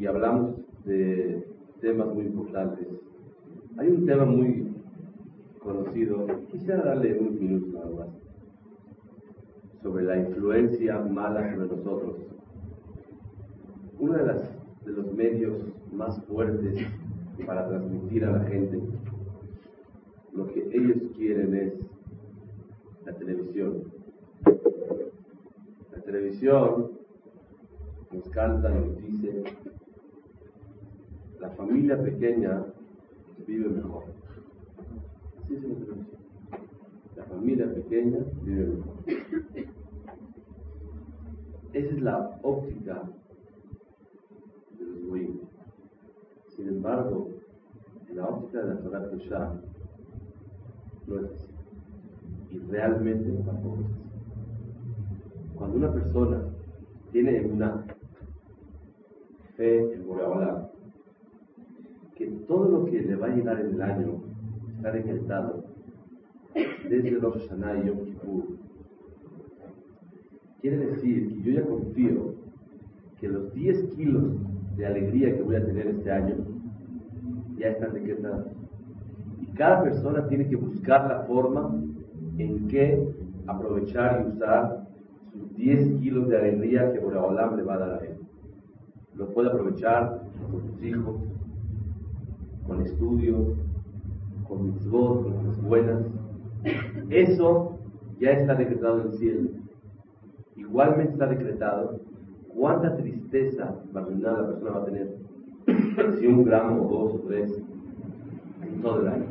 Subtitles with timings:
[0.00, 0.56] y hablamos
[0.86, 1.46] de
[1.82, 2.86] temas muy importantes.
[3.76, 4.74] Hay un tema muy
[5.62, 8.08] conocido, quisiera darle unos minutos nada más,
[9.82, 12.16] sobre la influencia mala sobre nosotros.
[13.98, 15.58] Uno de los medios
[15.92, 16.82] más fuertes
[17.44, 18.80] para transmitir a la gente
[20.32, 21.74] lo que ellos quieren es
[23.04, 23.82] la televisión.
[25.92, 26.92] La televisión
[28.12, 29.44] nos canta, nos dice,
[31.40, 32.64] la familia pequeña
[33.46, 34.04] vive mejor.
[35.42, 35.62] Así es
[37.16, 38.94] la familia pequeña vive mejor.
[41.72, 43.02] Esa es la óptica
[44.78, 45.36] de los bueyes.
[46.56, 47.30] Sin embargo,
[48.08, 49.60] en la óptica de la Torah Kedoshá,
[51.06, 51.46] no es así.
[52.50, 54.00] Y realmente tampoco es así.
[55.54, 56.42] Cuando una persona
[57.12, 57.84] tiene una
[59.56, 60.68] fe en Boreolam,
[62.20, 64.20] que todo lo que le va a llegar en el año
[64.76, 65.64] está decretado
[66.86, 68.44] desde Rosh Hashanah y Yom Kippur,
[70.60, 72.34] quiere decir que yo ya confío
[73.18, 74.34] que los 10 kilos
[74.76, 76.34] de alegría que voy a tener este año
[77.56, 78.48] ya están decretados.
[79.40, 81.74] Y cada persona tiene que buscar la forma
[82.36, 83.02] en que
[83.46, 84.86] aprovechar y usar
[85.32, 88.18] sus 10 kilos de alegría que Boreolam le va a dar a él.
[89.14, 91.29] Lo puede aprovechar con sus hijos,
[92.70, 93.56] con estudio,
[94.46, 96.06] con mitzvot, con cosas buenas.
[97.10, 97.80] Eso
[98.20, 99.50] ya está decretado en el cielo.
[100.54, 101.98] Igualmente está decretado
[102.54, 105.16] cuánta tristeza marginal la persona va a tener,
[106.20, 107.60] si un gramo, o dos o tres,
[108.62, 109.26] en todo el año.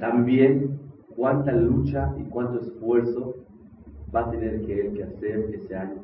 [0.00, 0.80] También
[1.14, 3.36] cuánta lucha y cuánto esfuerzo
[4.12, 6.02] va a tener que él que hacer ese año.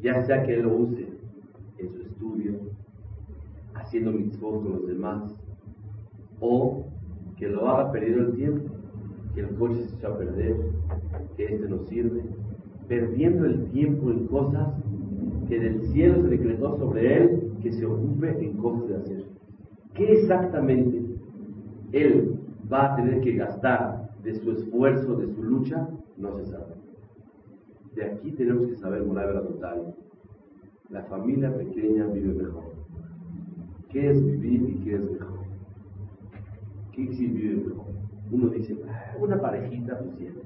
[0.00, 1.08] Ya sea que él lo use
[1.78, 2.52] en su estudio,
[3.94, 5.40] haciendo mitzvot con los demás,
[6.40, 6.84] o
[7.36, 8.74] que lo haga perdido el tiempo,
[9.34, 10.56] que el coche se echó a perder,
[11.36, 12.24] que este no sirve,
[12.88, 14.74] perdiendo el tiempo en cosas
[15.48, 19.24] que del cielo se decretó sobre él que se ocupe en cosas de hacer.
[19.94, 21.00] ¿Qué exactamente
[21.92, 22.36] él
[22.72, 25.88] va a tener que gastar de su esfuerzo, de su lucha?
[26.16, 26.74] No se sabe.
[27.94, 29.94] De aquí tenemos que saber la total.
[30.90, 32.73] La familia pequeña vive mejor.
[33.94, 35.44] ¿Qué es vivir y qué es mejor?
[36.90, 37.86] ¿Qué es vivir mejor?
[38.32, 40.42] Uno dice, ah, una parejita, pues siempre.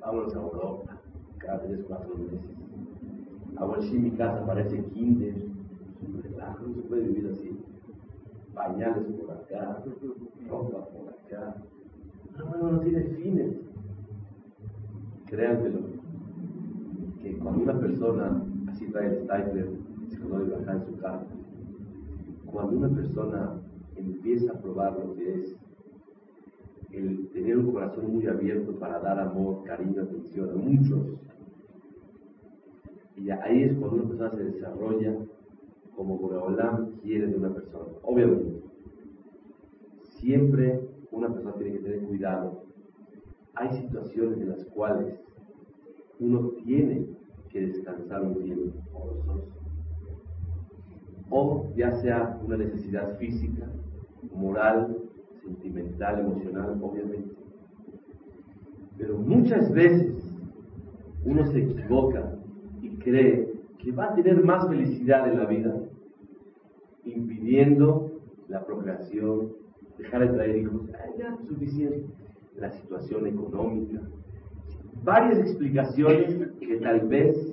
[0.00, 0.98] Vámonos a Europa,
[1.36, 2.40] cada tres, cuatro meses.
[3.58, 5.34] A mi casa parece kinder.
[6.22, 7.54] relajo, no se puede vivir así.
[8.54, 9.84] Pañales por acá,
[10.48, 11.56] ropa por acá.
[12.38, 13.56] No, no, no tiene fines.
[15.26, 15.80] Créanmelo,
[17.20, 19.68] que cuando una persona, así trae el Stipler,
[20.08, 21.26] se conoce acá en su casa,
[22.54, 23.60] cuando una persona
[23.96, 25.56] empieza a probar lo que es
[26.92, 31.18] el tener un corazón muy abierto para dar amor, cariño, atención a muchos,
[33.16, 35.16] y ahí es cuando una persona se desarrolla
[35.96, 37.86] como Boreolam quiere de una persona.
[38.02, 38.62] Obviamente,
[40.20, 42.62] siempre una persona tiene que tener cuidado.
[43.54, 45.18] Hay situaciones en las cuales
[46.20, 47.06] uno tiene
[47.48, 49.63] que descansar un tiempo, o.
[51.30, 53.66] O ya sea una necesidad física,
[54.34, 54.96] moral,
[55.42, 57.34] sentimental, emocional, obviamente.
[58.96, 60.14] Pero muchas veces
[61.24, 62.36] uno se equivoca
[62.82, 65.74] y cree que va a tener más felicidad en la vida,
[67.04, 68.12] impidiendo
[68.48, 69.52] la procreación,
[69.98, 70.82] dejar de traer hijos,
[71.18, 72.06] ya, suficiente.
[72.56, 74.00] La situación económica,
[75.02, 77.52] varias explicaciones que tal vez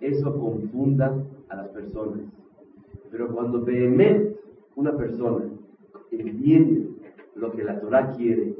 [0.00, 2.20] eso confunda a las personas.
[3.14, 4.40] Pero cuando Behemet,
[4.74, 5.44] una persona,
[6.10, 6.88] entiende
[7.36, 8.56] lo que la Torah quiere,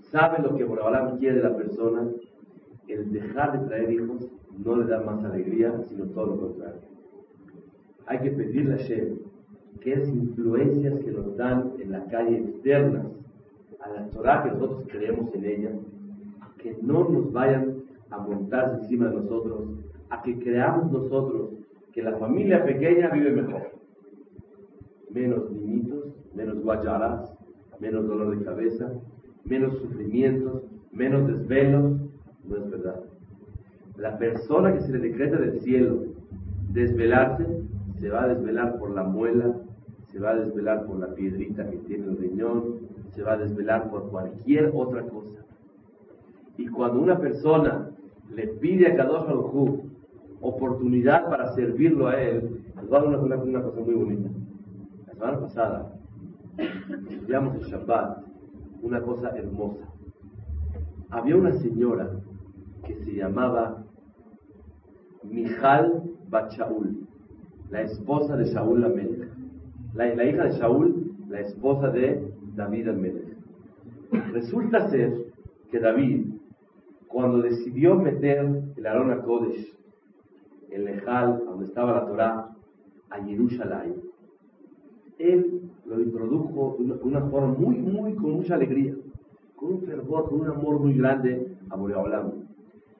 [0.00, 2.08] sabe lo que Borabalam quiere de la persona,
[2.86, 4.26] el dejar de traer hijos
[4.64, 6.80] no le da más alegría, sino todo lo contrario.
[8.06, 9.18] Hay que pedirle a Shem
[9.82, 13.08] que esas influencias que nos dan en la calle externas
[13.78, 15.70] a la Torah que nosotros creemos en ella,
[16.56, 19.68] que no nos vayan a montarse encima de nosotros,
[20.08, 21.50] a que creamos nosotros
[21.92, 23.77] que la familia pequeña vive mejor.
[25.18, 27.34] Menos niñitos, menos guayaras,
[27.80, 28.92] menos dolor de cabeza,
[29.44, 30.62] menos sufrimientos,
[30.92, 32.00] menos desvelos.
[32.44, 33.00] No es verdad.
[33.96, 36.04] La persona que se le decreta del cielo
[36.72, 37.44] desvelarse,
[37.98, 39.56] se va a desvelar por la muela,
[40.06, 42.76] se va a desvelar por la piedrita que tiene el riñón,
[43.10, 45.40] se va a desvelar por cualquier otra cosa.
[46.56, 47.90] Y cuando una persona
[48.32, 49.80] le pide a Kadosh Baruj
[50.40, 54.28] oportunidad para servirlo a él, les voy a dar una, cosa muy bonita.
[55.18, 55.92] Semana pasada
[57.10, 58.24] estudiamos el Shabbat,
[58.82, 59.84] una cosa hermosa.
[61.10, 62.08] Había una señora
[62.86, 63.84] que se llamaba
[65.24, 67.04] Mijal Bachaul,
[67.70, 69.28] la esposa de Shaul Amelech.
[69.94, 73.36] La, la hija de Shaul, la esposa de David Amelech.
[74.32, 75.32] Resulta ser
[75.68, 76.26] que David,
[77.08, 79.76] cuando decidió meter el Arona Kodesh,
[80.70, 82.54] el Lejal, donde estaba la Torah,
[83.10, 83.97] a Jerusalén,
[85.18, 88.94] él lo introdujo de una, forma muy, muy, con mucha alegría,
[89.56, 92.32] con un fervor, con un amor muy grande a Boreolam.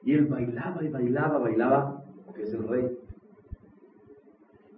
[0.03, 2.97] Y él bailaba y bailaba, bailaba, porque es el rey.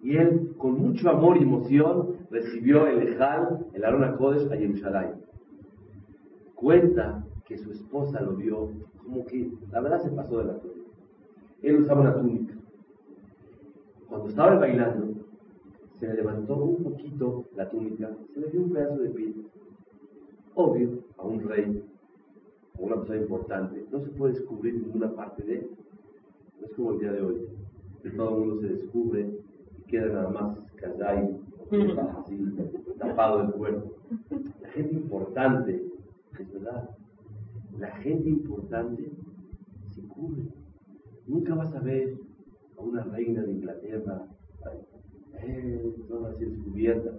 [0.04, 5.12] Y él, con mucho amor y emoción, recibió el Ejal, el Arona Kodesh, a Jerusalén.
[6.56, 8.70] Cuenta que su esposa lo vio
[9.04, 10.90] como que, la verdad, se pasó de la túnica.
[11.62, 12.54] Él usaba una túnica.
[14.08, 15.11] Cuando estaba bailando,
[16.02, 19.46] se le levantó un poquito la túnica, se le dio un pedazo de piel.
[20.56, 21.84] Obvio, a un rey,
[22.76, 25.70] a una persona importante, no se puede descubrir ninguna parte de él.
[26.60, 27.48] No es como el día de hoy,
[28.02, 29.30] que todo el mundo se descubre
[29.78, 31.40] y queda nada más callado,
[32.18, 32.38] así,
[32.98, 33.94] tapado del cuerpo.
[34.60, 35.86] La gente importante,
[36.40, 36.90] es verdad,
[37.78, 39.12] la gente importante
[39.92, 40.48] se cubre.
[41.28, 42.18] Nunca vas a ver
[42.76, 44.28] a una reina de Inglaterra
[45.46, 45.94] eh,
[46.28, 47.12] así descubierta,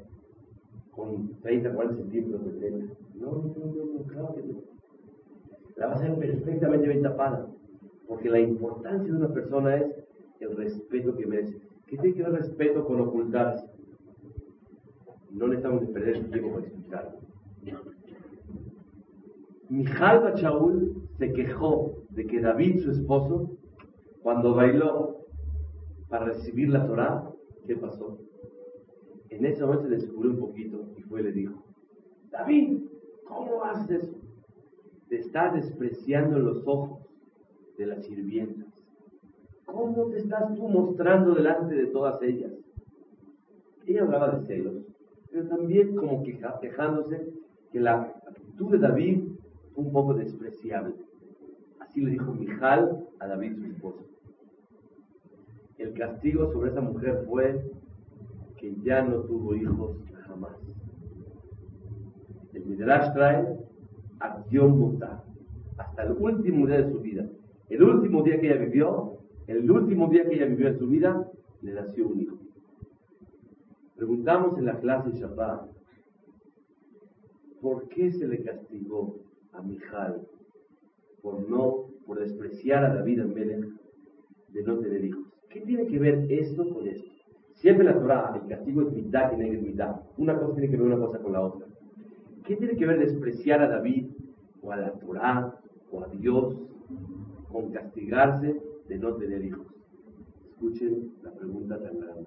[0.90, 2.84] con 30, 40 centímetros de tela.
[3.14, 4.60] No, no, no, no, claro que no.
[5.76, 7.48] La vas a ver perfectamente bien tapada,
[8.06, 10.04] porque la importancia de una persona es
[10.40, 11.60] el respeto que merece.
[11.86, 13.66] ¿Qué tiene que ver respeto con ocultarse?
[15.30, 17.22] No necesitamos perder el tiempo para explicarlo.
[19.70, 23.56] Mijal Bachaul se quejó de que David, su esposo,
[24.22, 25.24] cuando bailó
[26.08, 27.31] para recibir la Torah,
[27.66, 28.18] ¿Qué pasó?
[29.30, 31.62] En ese momento se descubrió un poquito y fue y le dijo,
[32.30, 32.82] David,
[33.24, 34.16] ¿cómo haces eso?
[35.08, 37.06] Te estás despreciando los ojos
[37.78, 38.66] de las sirvientas.
[39.64, 42.52] ¿Cómo te estás tú mostrando delante de todas ellas?
[43.86, 44.74] Ella hablaba de celos,
[45.30, 47.32] pero también como quejándose
[47.70, 49.22] que la actitud de David
[49.74, 50.94] fue un poco despreciable.
[51.78, 54.11] Así le dijo Mijal a David, su esposo
[55.78, 57.70] el castigo sobre esa mujer fue
[58.56, 59.96] que ya no tuvo hijos
[60.26, 60.52] jamás.
[62.52, 63.56] El Midrash trae
[64.20, 65.24] acción muta
[65.76, 67.26] hasta el último día de su vida.
[67.68, 71.28] El último día que ella vivió, el último día que ella vivió en su vida,
[71.62, 72.36] le nació un hijo.
[73.96, 75.70] Preguntamos en la clase Shabbat,
[77.60, 79.20] ¿por qué se le castigó
[79.52, 80.26] a Mijal
[81.22, 83.64] por no, por despreciar a David Amelech
[84.48, 85.31] de no tener hijos?
[85.52, 87.10] ¿Qué tiene que ver esto con esto?
[87.54, 90.00] Siempre la Torah, el castigo es mitad y no es mitad.
[90.16, 91.66] Una cosa tiene que ver una cosa con la otra.
[92.44, 94.06] ¿Qué tiene que ver despreciar a David
[94.62, 95.60] o a la Torah
[95.90, 96.56] o a Dios
[97.50, 99.66] con castigarse de no tener hijos?
[100.46, 102.26] Escuchen la pregunta tan grande.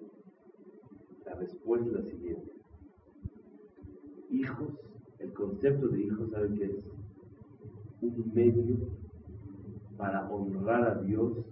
[1.26, 2.52] La respuesta es la siguiente.
[4.30, 4.70] Hijos,
[5.18, 6.76] el concepto de hijos, ¿saben qué es?
[8.02, 8.78] Un medio
[9.98, 11.44] para honrar a Dios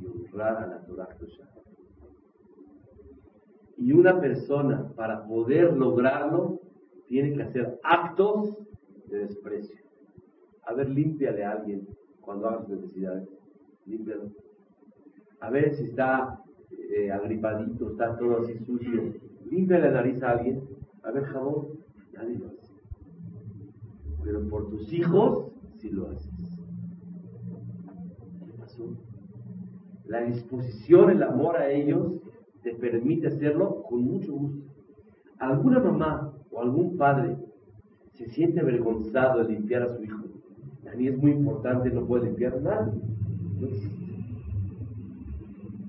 [0.00, 1.08] y honrar a la Torah
[3.76, 6.60] Y una persona, para poder lograrlo,
[7.06, 8.56] tiene que hacer actos
[9.08, 9.80] de desprecio.
[10.66, 11.88] A ver, límpiale a alguien
[12.20, 13.28] cuando haga sus necesidades.
[13.86, 14.30] Límpialo.
[15.40, 16.40] A ver si está
[16.70, 19.14] eh, agripadito, está todo así sucio.
[19.50, 20.62] Límpiale la nariz a alguien.
[21.02, 21.80] A ver, jabón.
[22.12, 22.72] Nadie lo hace.
[24.22, 26.58] Pero por tus hijos, sí lo haces.
[28.44, 28.96] ¿Qué pasó?
[30.10, 32.14] La disposición, el amor a ellos,
[32.64, 34.66] te permite hacerlo con mucho gusto.
[35.38, 37.36] ¿Alguna mamá o algún padre
[38.14, 40.24] se siente avergonzado de limpiar a su hijo?
[40.92, 42.92] A mí es muy importante, no puede limpiar nada.
[43.60, 43.96] No existe.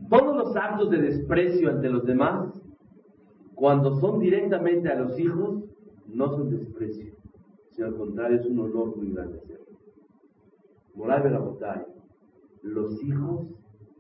[0.08, 2.62] Todos los actos de desprecio ante los demás,
[3.56, 5.64] cuando son directamente a los hijos,
[6.08, 7.16] no son desprecio,
[7.72, 9.66] sino al contrario, es un honor muy grande hacerlo.
[10.94, 11.88] Moral botella.
[12.62, 13.48] Los hijos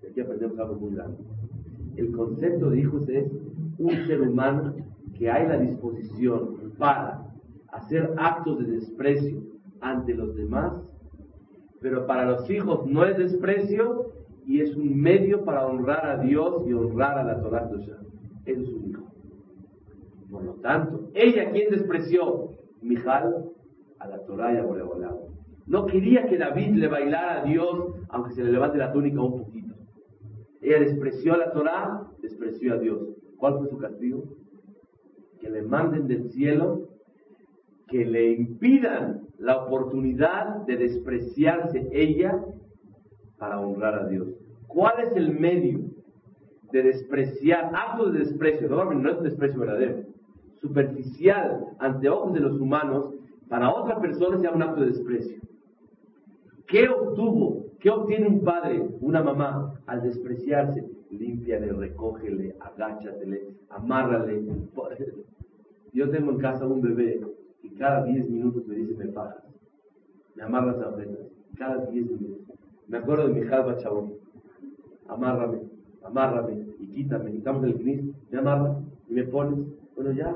[0.09, 1.17] aquí aprendemos algo muy grande.
[1.95, 3.31] El concepto de hijos es
[3.77, 4.75] un ser humano
[5.17, 7.21] que hay la disposición para
[7.71, 9.41] hacer actos de desprecio
[9.79, 10.73] ante los demás,
[11.79, 14.11] pero para los hijos no es desprecio
[14.45, 17.69] y es un medio para honrar a Dios y honrar a la Torah
[18.45, 19.03] es un hijo.
[20.29, 23.45] Por lo tanto, ella quien despreció, Mijal,
[23.99, 24.65] a la Torah y a.
[25.67, 29.43] No quería que David le bailara a Dios, aunque se le levante la túnica un
[29.43, 29.60] poquito.
[30.61, 33.01] Ella despreció a la Torah, despreció a Dios.
[33.37, 34.23] ¿Cuál fue su castigo?
[35.39, 36.87] Que le manden del cielo,
[37.87, 42.45] que le impidan la oportunidad de despreciarse ella
[43.39, 44.27] para honrar a Dios.
[44.67, 45.79] ¿Cuál es el medio
[46.71, 50.03] de despreciar, acto de desprecio, no, no es un desprecio verdadero,
[50.61, 53.15] superficial ante ojos de los humanos,
[53.49, 55.41] para otra persona sea un acto de desprecio?
[56.67, 57.70] ¿Qué obtuvo?
[57.81, 60.87] ¿Qué obtiene un padre, una mamá, al despreciarse?
[61.09, 64.43] Límpiale, recógele, agáchatele, amárrale.
[65.91, 67.21] Yo tengo en casa un bebé
[67.63, 69.43] y cada 10 minutos me dice, me pagas.
[70.35, 71.05] Me amarras a la
[71.57, 72.55] Cada 10 minutos.
[72.87, 74.13] Me acuerdo de mi jalba chabón.
[75.07, 75.61] Amárrame,
[76.03, 77.31] amárrame y quítame.
[77.31, 78.77] En el knis, me amarras
[79.09, 79.59] y me pones.
[79.95, 80.35] Bueno, ya.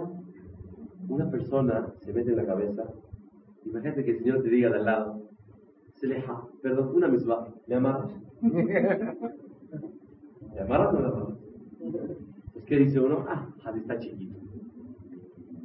[1.07, 2.85] Una persona se mete en la cabeza.
[3.65, 5.24] Imagínate que el Señor te diga de al lado,
[5.95, 8.11] se leja, perdón, una misma, ¿me amarras?
[8.41, 8.59] ¿Me
[10.59, 11.37] amarras o no me amarras?
[12.55, 14.39] Es que dice uno, ah, Jade está chiquito.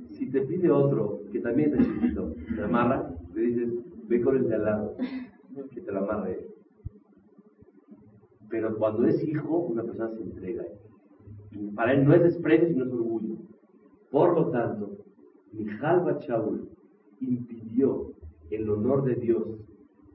[0.09, 3.11] Si te pide otro que también está chiquito, ¿me amarra?
[3.35, 3.73] Le dices,
[4.09, 4.97] ve con el de al lado,
[5.73, 6.47] que te lo amarre.
[8.49, 10.65] Pero cuando es hijo, una persona se entrega.
[11.53, 13.37] Y para él no es desprecio, sino es orgullo.
[14.11, 14.99] Por lo tanto,
[15.53, 16.69] Mijal Bachaul
[17.21, 18.13] impidió
[18.51, 19.61] el honor de Dios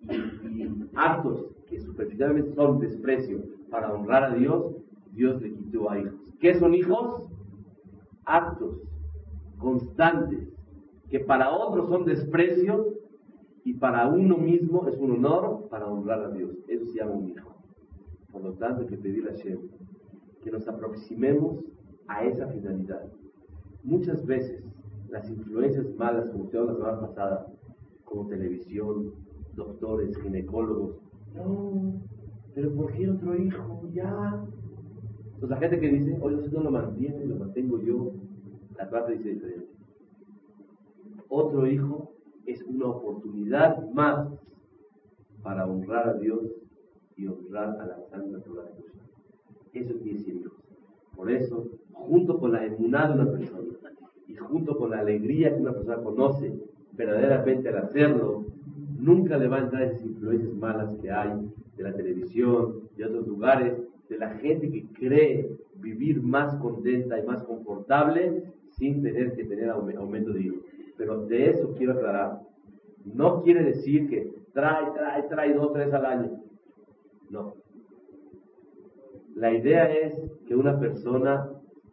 [0.09, 4.75] y, actos que superficialmente son desprecio para honrar a Dios,
[5.11, 6.13] Dios le quitó a hijos.
[6.39, 7.23] ¿Qué son hijos?
[8.25, 8.81] Actos
[9.57, 10.47] constantes
[11.09, 12.93] que para otros son desprecio
[13.63, 16.51] y para uno mismo es un honor para honrar a Dios.
[16.67, 17.55] Eso se llama un hijo.
[18.31, 19.59] Por lo tanto, hay que pedir a Shem
[20.43, 21.63] que nos aproximemos
[22.07, 23.03] a esa finalidad.
[23.83, 24.63] Muchas veces
[25.09, 27.47] las influencias malas, como usted la semana pasada,
[28.03, 29.13] como televisión,
[29.55, 30.95] doctores, ginecólogos.
[31.35, 32.01] No,
[32.53, 33.81] pero ¿por qué otro hijo?
[33.93, 34.45] Ya.
[35.39, 38.11] Pues la gente que dice, oye, usted no lo mantiene, lo mantengo yo,
[38.77, 39.67] la parte dice diferente.
[41.29, 42.13] Otro hijo
[42.45, 44.29] es una oportunidad más
[45.43, 46.41] para honrar a Dios
[47.17, 50.53] y honrar a la Santa Torah de Eso quiere decir hijos.
[51.15, 53.63] Por eso, junto con la emunidad de una persona
[54.27, 56.53] y junto con la alegría que una persona conoce
[56.93, 58.44] verdaderamente al hacerlo,
[58.97, 61.31] nunca le esas influencias malas que hay
[61.77, 63.73] de la televisión, de otros lugares,
[64.09, 69.69] de la gente que cree vivir más contenta y más confortable sin tener que tener
[69.69, 70.59] aumento de hijos.
[70.97, 72.41] Pero de eso quiero aclarar.
[73.05, 76.39] No quiere decir que trae, trae, trae dos, tres al año.
[77.29, 77.55] No.
[79.35, 80.13] La idea es
[80.47, 81.49] que una persona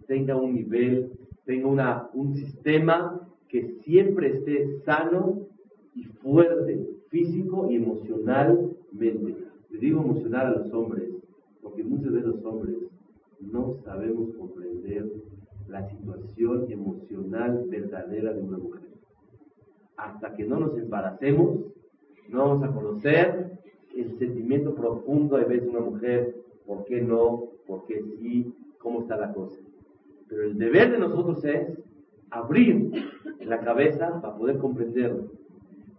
[0.07, 1.13] tenga un nivel,
[1.45, 5.42] tenga una, un sistema que siempre esté sano
[5.95, 9.37] y fuerte, físico y emocionalmente.
[9.71, 11.11] Le digo emocional a los hombres,
[11.63, 12.77] porque muchos de los hombres
[13.41, 15.11] no sabemos comprender
[15.69, 18.89] la situación emocional verdadera de una mujer.
[19.97, 21.61] Hasta que no nos embaracemos,
[22.29, 23.59] no vamos a conocer
[23.97, 26.35] el sentimiento profundo de ver una mujer,
[26.67, 29.61] por qué no, por qué sí, cómo está la cosa.
[30.29, 31.79] Pero el deber de nosotros es
[32.31, 32.91] abrir
[33.41, 35.31] la cabeza para poder comprenderlo.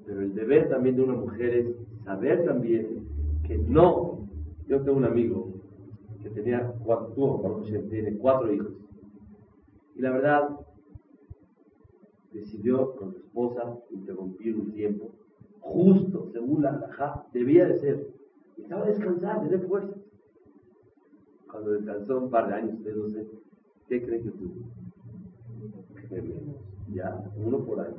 [0.05, 3.07] Pero el deber también de una mujer es saber también
[3.47, 4.27] que no.
[4.67, 5.53] Yo tengo un amigo
[6.21, 8.73] que tenía cuatro, tiene cuatro hijos.
[9.95, 10.59] Y la verdad,
[12.31, 15.11] decidió con su esposa interrumpir un tiempo.
[15.59, 18.07] Justo, según la alajá, debía de ser.
[18.57, 19.95] Estaba a descansar, tener fuerza.
[21.49, 23.27] Cuando descansó un par de años, de 12,
[23.87, 24.53] ¿qué creen que tuvo?
[26.93, 27.93] Ya, uno por ahí.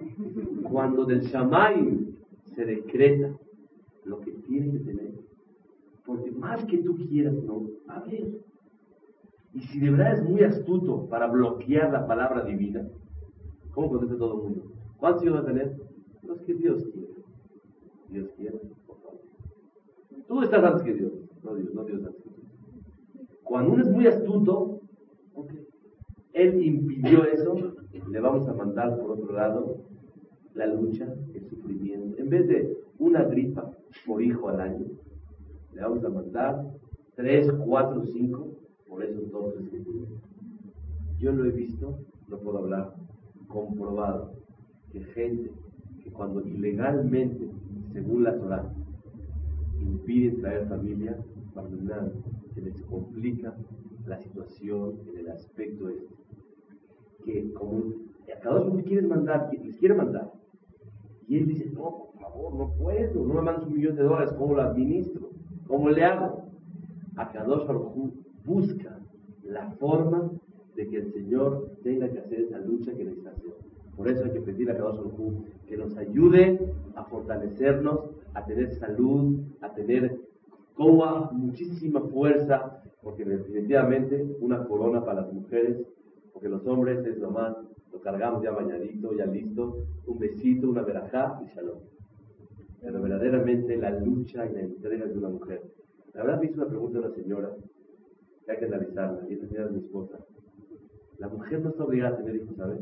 [0.70, 2.14] Cuando del Shamay
[2.54, 3.36] se decreta
[4.04, 5.14] lo que tiene que tener,
[6.04, 8.28] porque más que tú quieras, no, a ver.
[9.54, 12.86] Y si de verdad es muy astuto para bloquear la palabra divina,
[13.72, 14.72] ¿cómo contesta todo el mundo?
[14.98, 15.76] ¿Cuántos hijos va a tener?
[16.22, 17.14] Los que Dios quiere.
[18.08, 19.20] Dios quiere, por favor.
[20.26, 23.28] Tú estás antes que Dios, no Dios, no Dios antes que Dios.
[23.44, 24.80] Cuando uno es muy astuto,
[26.32, 27.54] él impidió eso,
[28.10, 29.76] le vamos a mandar por otro lado
[30.54, 32.16] la lucha, el sufrimiento.
[32.20, 33.70] En vez de una gripa
[34.06, 34.86] por hijo al año,
[35.72, 36.64] le vamos a mandar
[37.16, 38.48] tres, cuatro, cinco
[38.88, 40.06] por esos dos que tiene.
[41.18, 41.98] Yo lo he visto,
[42.28, 42.94] no puedo hablar,
[43.48, 44.32] comprobado,
[44.90, 45.50] que gente
[46.02, 47.48] que cuando ilegalmente,
[47.92, 48.72] según la Torah,
[49.80, 51.16] impiden traer familia,
[52.54, 53.54] se les complica
[54.06, 56.23] la situación en el aspecto este
[57.24, 58.04] que como
[58.44, 60.30] cada uno quieren mandar, les quiere mandar.
[61.26, 64.34] Y él dice, no, por favor, no puedo, no me mandas un millón de dólares,
[64.36, 65.30] ¿cómo lo administro?
[65.66, 66.44] ¿Cómo le hago?
[67.16, 68.12] A Kadosh Baruj
[68.44, 68.98] busca
[69.42, 70.30] la forma
[70.76, 73.54] de que el Señor tenga que hacer esa lucha que necesita hacer.
[73.96, 75.00] Por eso hay que pedir a Kadosh
[75.66, 76.58] que nos ayude
[76.96, 80.18] a fortalecernos, a tener salud, a tener
[80.74, 85.78] como muchísima fuerza, porque definitivamente una corona para las mujeres,
[86.44, 87.56] porque los hombres es nomás,
[87.90, 91.78] lo cargamos ya bañadito, ya listo, un besito, una verajá y shalom.
[92.82, 95.62] Pero verdaderamente la lucha y la entrega de una mujer.
[96.12, 97.50] La verdad me hizo una pregunta una señora,
[98.44, 100.18] que hay que analizarla, y esta señora es mi esposa.
[101.16, 102.80] La mujer no está obligada a tener hijos, ¿sabes?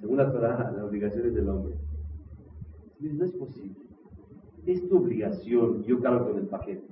[0.00, 1.74] Según la Torah, la obligación es del hombre.
[3.00, 3.74] No es posible.
[4.66, 6.86] Es tu obligación, yo cargo con el paquete.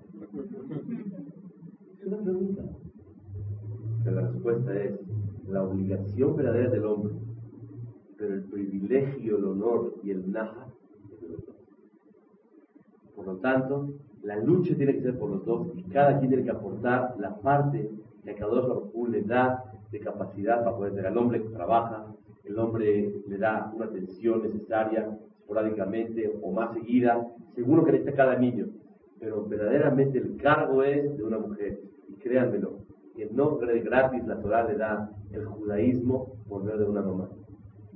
[2.00, 2.64] Es una pregunta.
[4.02, 4.99] Pero la respuesta es
[5.49, 7.14] la obligación verdadera del hombre,
[8.16, 10.66] pero el privilegio, el honor y el naja
[11.12, 11.57] es de los dos.
[13.14, 16.45] Por lo tanto, la lucha tiene que ser por los dos y cada quien tiene
[16.45, 17.90] que aportar la parte
[18.23, 22.07] que a cada uno le da de capacidad para poder tener al hombre que trabaja,
[22.45, 28.37] el hombre le da una atención necesaria esporádicamente o más seguida, seguro que necesita cada
[28.37, 28.69] niño,
[29.19, 31.80] pero verdaderamente el cargo es de una mujer.
[32.09, 32.80] Y créanmelo,
[33.21, 37.29] que no gratis la Torah le da el judaísmo por medio de una mamá.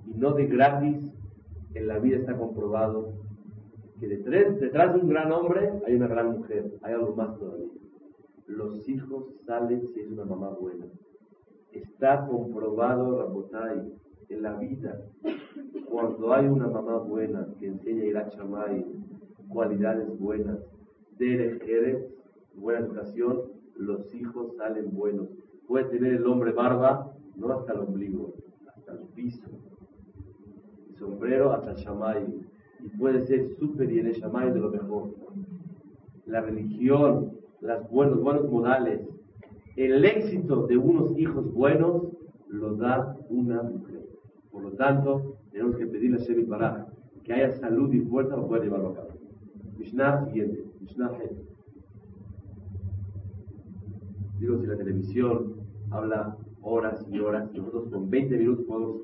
[0.07, 1.11] Y no de gratis
[1.73, 3.15] en la vida está comprobado
[3.99, 7.71] que detrás, detrás de un gran hombre hay una gran mujer, hay algo más todavía.
[8.49, 10.85] Los hijos salen si es una mamá buena.
[11.73, 13.95] Está comprobado, Rabotai,
[14.29, 15.01] en la vida,
[15.91, 18.85] cuando hay una mamá buena que enseña a ir a Chamay,
[19.49, 20.59] cualidades buenas,
[21.17, 22.11] de
[22.57, 25.29] buena educación, los hijos salen buenos.
[25.67, 28.35] Puede tener el hombre barba, no hasta el ombligo,
[28.69, 29.47] hasta el piso.
[30.91, 32.27] El sombrero hasta el Shamay.
[32.85, 35.15] Y puede ser súper bien el Shamay de lo mejor.
[36.27, 39.01] La religión, las buenos, buenos modales,
[39.77, 42.05] el éxito de unos hijos buenos
[42.49, 44.07] lo da una mujer.
[44.53, 46.87] Por lo tanto, tenemos que pedirle a Shemi para
[47.25, 49.09] que haya salud y fuerza para poder llevarlo a cabo.
[49.79, 51.11] Mishnah siguiente, Mishnah
[54.44, 55.56] Digo, si la televisión
[55.92, 59.04] habla horas y horas, nosotros con 20 minutos podemos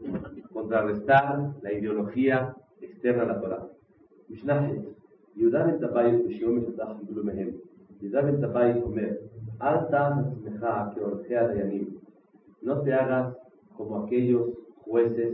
[0.51, 3.67] contrarrestar la ideología externa a la Torah.
[4.29, 4.81] Mishnah
[5.35, 7.49] יהודה בן טבעי בשיעור משותף קיבלו מהם.
[8.01, 9.09] יהודה בן טבעי אומר,
[9.61, 11.85] אל תעש עצמך כעורכי הדיינים.
[12.63, 13.37] No te hagas
[13.77, 14.43] como aquellos
[14.85, 15.33] jueces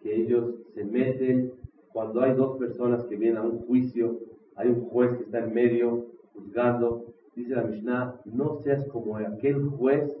[0.00, 1.52] que ellos se meten
[1.92, 4.20] cuando hay dos personas que vienen a un juicio,
[4.54, 6.88] hay un juez que está en medio juzgando.
[7.35, 10.15] Dice la Mishnah, no seas como aquel juez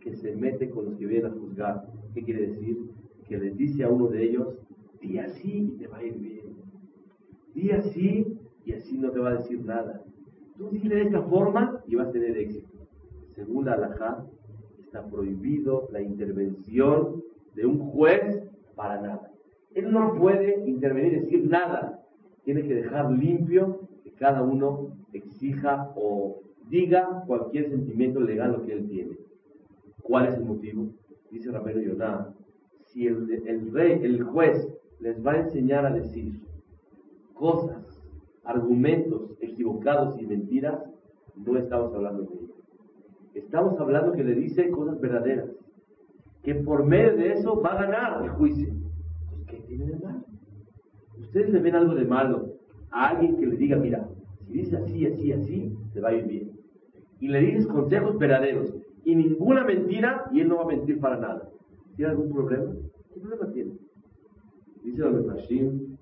[0.00, 1.86] que se mete con los que vienen a juzgar.
[2.14, 2.78] ¿Qué quiere decir?
[3.26, 4.54] Que les dice a uno de ellos,
[5.00, 6.54] di así y te va a ir bien.
[7.54, 10.02] Di así y así no te va a decir nada.
[10.56, 12.68] Tú dile de esta forma y vas a tener éxito.
[13.34, 14.24] Según la halajá,
[14.78, 17.22] está prohibido la intervención
[17.56, 18.44] de un juez
[18.76, 19.32] para nada.
[19.74, 22.00] Él no puede intervenir y decir nada.
[22.44, 28.72] Tiene que dejar limpio que cada uno exija o diga cualquier sentimiento legal lo que
[28.72, 29.18] él tiene.
[30.02, 30.88] ¿Cuál es el motivo?
[31.30, 32.32] Dice Ramiro Yoná,
[32.86, 33.26] si el,
[33.72, 34.68] rey, el juez,
[35.00, 36.40] les va a enseñar a decir
[37.34, 38.02] cosas,
[38.44, 40.80] argumentos equivocados y mentiras,
[41.34, 42.54] no estamos hablando de ello.
[43.34, 45.50] Estamos hablando que le dice cosas verdaderas
[46.44, 48.68] que por medio de eso va a ganar el juicio.
[49.30, 50.24] Pues, ¿Qué tiene de malo?
[51.18, 52.52] Ustedes le ven algo de malo
[52.90, 54.06] a alguien que le diga, mira,
[54.46, 56.53] si dice así, así, así, te va a ir bien.
[57.24, 58.70] Y le dices consejos verdaderos
[59.02, 61.48] y ninguna mentira y él no va a mentir para nada.
[61.96, 62.70] ¿Tiene algún problema?
[63.14, 63.72] ¿Qué problema tiene?
[64.82, 65.96] Dice el Mashim,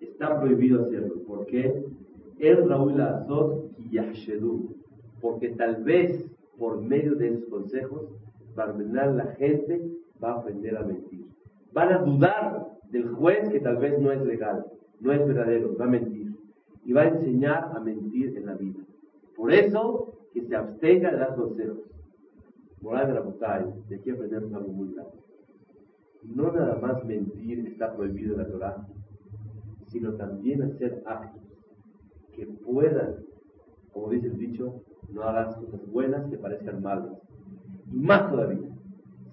[0.00, 1.22] está prohibido hacerlo.
[1.24, 1.84] ¿Por qué?
[2.40, 3.96] El Raúl Azot y
[5.20, 8.08] Porque tal vez por medio de esos consejos
[8.56, 9.88] Barmenal, la gente
[10.20, 11.26] va a aprender a mentir.
[11.72, 14.66] Van a dudar del juez que tal vez no es legal,
[14.98, 16.34] no es verdadero, va a mentir.
[16.84, 18.80] Y va a enseñar a mentir en la vida.
[19.36, 21.78] Por eso, que se abstenga de dar consejos.
[22.80, 25.12] Moral de la botella, de aquí aprendemos algo muy grande.
[26.24, 28.86] No nada más mentir está prohibido en la Torah,
[29.86, 31.42] sino también hacer actos
[32.32, 33.16] que puedan,
[33.92, 37.12] como dice el dicho, no hagas cosas buenas que parezcan malas
[37.92, 38.70] y más todavía,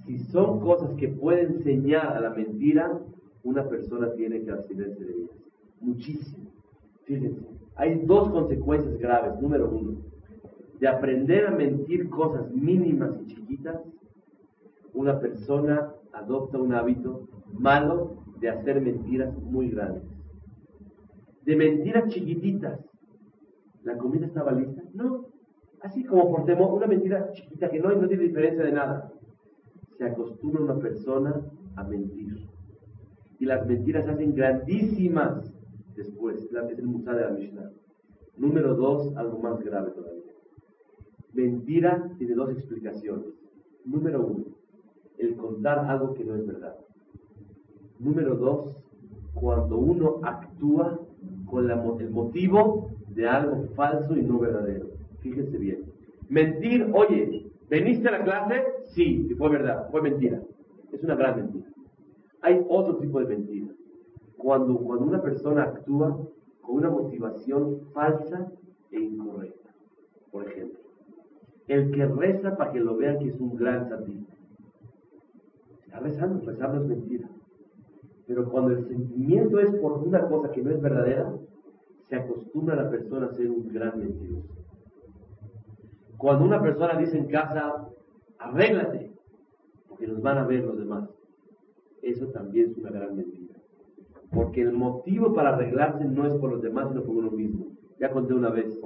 [0.06, 3.00] si son cosas que pueden enseñar a la mentira,
[3.44, 5.30] una persona tiene que abstenerse de ellas.
[5.80, 6.52] Muchísimo.
[7.04, 7.42] Fíjense,
[7.80, 9.42] hay dos consecuencias graves.
[9.42, 10.02] Número uno,
[10.80, 13.82] de aprender a mentir cosas mínimas y chiquitas,
[14.94, 20.04] una persona adopta un hábito malo de hacer mentiras muy grandes.
[21.46, 22.82] De mentiras chiquititas.
[23.84, 24.84] ¿La comida estaba lista?
[24.94, 25.28] No.
[25.82, 29.10] Así como por temor, una mentira chiquita que no, no tiene diferencia de nada.
[29.98, 31.42] Se acostumbra una persona
[31.78, 32.46] a mentir.
[33.40, 35.50] Y las mentiras hacen grandísimas
[35.96, 36.44] después.
[36.44, 37.72] Es el Musa de la Mishnah.
[38.38, 40.34] Número dos, algo más grave todavía.
[41.34, 43.28] Mentira tiene dos explicaciones.
[43.86, 44.46] Número uno,
[45.18, 46.76] el contar algo que no es verdad.
[48.00, 48.78] Número dos,
[49.34, 51.00] cuando uno actúa
[51.46, 54.88] con el motivo de algo falso y no verdadero.
[55.22, 55.84] Fíjense bien.
[56.30, 58.64] Mentir, oye, ¿veniste a la clase?
[58.86, 60.42] Sí, y fue verdad, fue mentira.
[60.92, 61.68] Es una gran mentira.
[62.42, 63.68] Hay otro tipo de mentira.
[64.40, 66.18] Cuando, cuando una persona actúa
[66.62, 68.52] con una motivación falsa
[68.90, 69.70] e incorrecta.
[70.32, 70.80] Por ejemplo,
[71.68, 74.34] el que reza para que lo vean que es un gran santista.
[75.86, 77.30] Está rezando, rezando es mentira.
[78.28, 81.34] Pero cuando el sentimiento es por una cosa que no es verdadera,
[82.08, 84.56] se acostumbra la persona a ser un gran mentiroso.
[86.18, 87.90] Cuando una persona dice en casa,
[88.38, 89.12] arréglate,
[89.88, 91.10] porque nos van a ver los demás,
[92.02, 93.39] eso también es una gran mentira.
[94.32, 97.68] Porque el motivo para arreglarse no es por los demás, sino por uno mismo.
[98.00, 98.80] Ya conté una vez,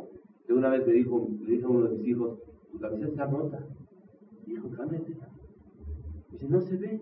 [0.48, 2.40] de una vez me dijo, le dije a uno de mis hijos,
[2.72, 3.66] tu cabeza está rota.
[4.46, 5.30] Dijo, cámbiatela.
[6.32, 7.02] Dice, no se ve.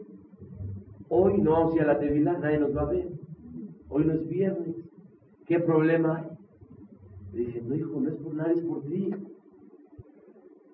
[1.09, 3.09] Hoy no vamos a la tevilá, nadie nos va a ver.
[3.89, 4.75] Hoy no es viernes.
[5.45, 6.27] ¿Qué problema hay?
[7.33, 9.11] Le dije, no hijo, no es por nadie, es por ti.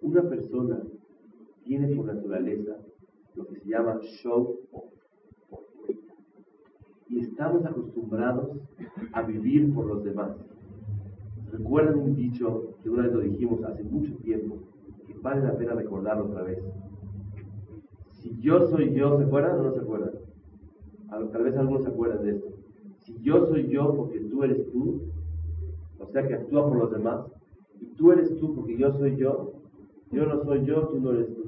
[0.01, 0.83] Una persona
[1.63, 2.77] tiene por naturaleza
[3.35, 4.96] lo que se llama show off.
[7.09, 8.49] Y estamos acostumbrados
[9.13, 10.31] a vivir por los demás.
[11.51, 14.57] Recuerden un dicho que una vez lo dijimos hace mucho tiempo,
[15.21, 16.59] vale la pena recordarlo otra vez.
[18.21, 20.11] Si yo soy yo, ¿se acuerdan o no se acuerdan?
[21.09, 22.47] Tal vez algunos se acuerdan de esto.
[22.99, 25.01] Si yo soy yo porque tú eres tú,
[25.99, 27.25] o sea que actúa por los demás,
[27.79, 29.53] y tú eres tú porque yo soy yo,
[30.11, 31.43] yo no soy yo, tú no eres tú.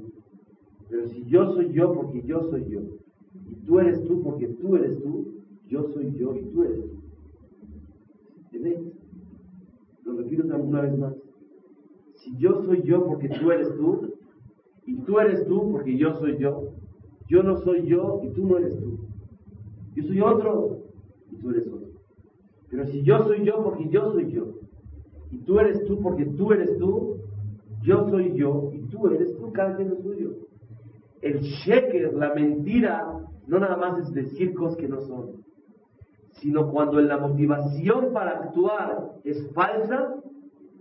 [0.88, 2.80] Pero si yo soy yo porque yo soy yo,
[3.48, 5.39] y tú eres tú porque tú eres tú,
[5.70, 7.00] yo soy yo y tú eres tú.
[8.52, 8.92] ¿Entiendes?
[10.04, 11.14] Lo repito una vez más.
[12.16, 14.12] Si yo soy yo porque tú eres tú,
[14.84, 16.72] y tú eres tú porque yo soy yo,
[17.28, 18.98] yo no soy yo y tú no eres tú.
[19.94, 20.78] Yo soy otro
[21.30, 21.88] y tú eres otro.
[22.68, 24.54] Pero si yo soy yo porque yo soy yo,
[25.30, 27.16] y tú eres tú porque tú eres tú,
[27.82, 30.32] yo soy yo y tú eres tú, cada quien es suyo.
[31.22, 33.06] El sheker, la mentira,
[33.46, 35.44] no nada más es decir cosas que no son,
[36.32, 40.14] sino cuando la motivación para actuar es falsa,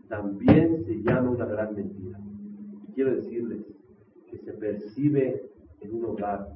[0.08, 2.20] también se llama una gran mentira.
[2.88, 3.66] Y quiero decirles
[4.30, 5.50] que se percibe
[5.82, 6.50] en un hogar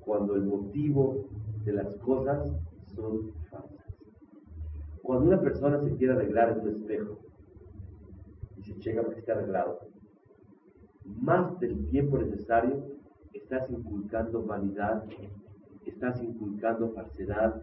[0.00, 1.26] cuando el motivo
[1.64, 2.52] de las cosas
[2.94, 3.86] son falsas.
[5.02, 7.18] Cuando una persona se quiere arreglar en un espejo
[8.56, 9.80] y se checa para que esté arreglado,
[11.04, 12.96] más del tiempo necesario
[13.32, 15.04] estás inculcando vanidad,
[15.84, 17.62] estás inculcando falsedad,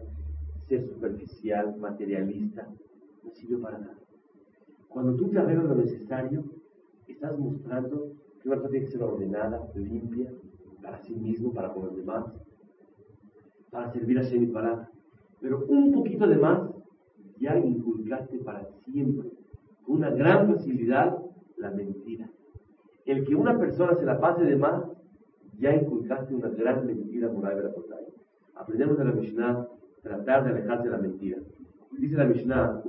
[0.68, 2.68] ser superficial, materialista,
[3.22, 3.98] no sirve para nada.
[4.88, 6.44] Cuando tú te arreglas lo necesario,
[7.06, 10.32] estás mostrando que una persona tiene que ser ordenada, limpia,
[10.82, 12.26] para sí mismo, para con los demás,
[13.70, 14.88] para servir a Shem y para.
[15.40, 16.70] Pero un poquito de más,
[17.38, 19.30] ya inculcaste para siempre,
[19.84, 21.18] con una gran facilidad,
[21.56, 22.30] la mentira.
[23.04, 24.84] El que una persona se la pase de más,
[25.58, 29.68] ya inculcaste una gran mentira moral la Aprendemos de la Mishnah
[30.04, 31.38] tratar de alejarse de la mentira.
[31.98, 32.82] Dice la Mishnah,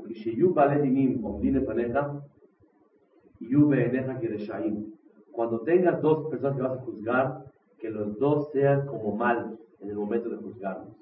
[5.31, 7.45] cuando tengas dos personas que vas a juzgar,
[7.79, 10.95] que los dos sean como malos en el momento de juzgarlos.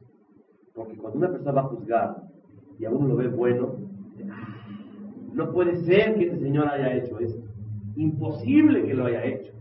[0.74, 2.24] Porque cuando una persona va a juzgar
[2.80, 3.76] y a uno lo ve bueno,
[5.34, 7.44] no puede ser que ese señor haya hecho esto.
[7.96, 9.54] Imposible que lo haya hecho.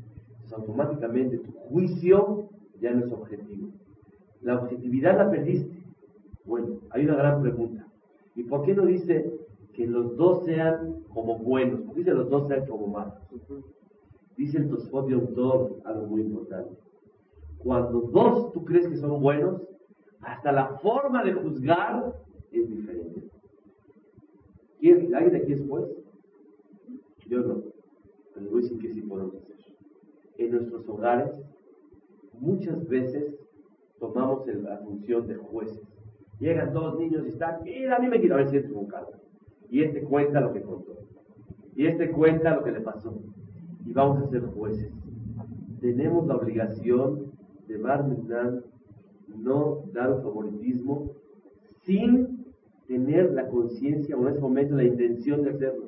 [0.55, 3.69] Automáticamente tu juicio ya no es objetivo.
[4.43, 5.82] La objetividad la perdiste.
[6.45, 7.87] Bueno, hay una gran pregunta.
[8.35, 9.33] ¿Y por qué no dice
[9.75, 11.83] que los dos sean como buenos?
[11.83, 13.15] ¿Por qué dice los dos sean como malos?
[14.37, 16.77] Dice el Tosfot todo algo muy importante.
[17.59, 19.63] Cuando dos tú crees que son buenos,
[20.21, 22.15] hasta la forma de juzgar
[22.51, 23.23] es diferente.
[24.81, 25.87] ¿Quién, ¿Alguien de aquí es juez?
[27.29, 27.63] Yo no.
[28.35, 29.57] Pero voy a decir que sí podemos hacer.
[30.39, 31.41] En nuestros hogares,
[32.41, 33.37] muchas veces
[34.01, 35.92] tomamos la función de jueces
[36.43, 38.87] Llegan dos niños y están, mira, a mí me quiero a ver si es un
[38.87, 39.13] caso.
[39.71, 40.99] Y este cuenta lo que contó.
[41.75, 43.19] Y este cuenta lo que le pasó.
[43.87, 44.93] Y vamos a ser jueces.
[45.81, 47.33] Tenemos la obligación
[47.69, 48.63] de Barmenán
[49.29, 51.13] no dar favoritismo
[51.85, 52.45] sin
[52.87, 55.87] tener la conciencia o en ese momento la intención de hacerlo.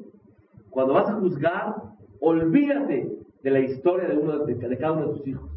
[0.70, 1.94] Cuando vas a juzgar,
[2.26, 5.50] Olvídate de la historia de, uno, de, cada uno de tus hijos.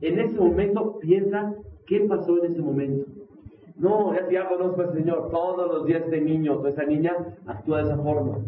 [0.00, 1.52] En ese momento piensa
[1.86, 3.04] qué pasó en ese momento.
[3.76, 5.30] No, ya, conozco al Señor.
[5.30, 7.12] Todos los días ese niño o esa niña
[7.46, 8.38] actúa de esa forma.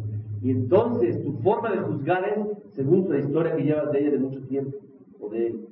[0.42, 4.18] Y entonces tu forma de juzgar es según la historia que llevas de ella de
[4.18, 4.78] mucho tiempo
[5.20, 5.66] o de él.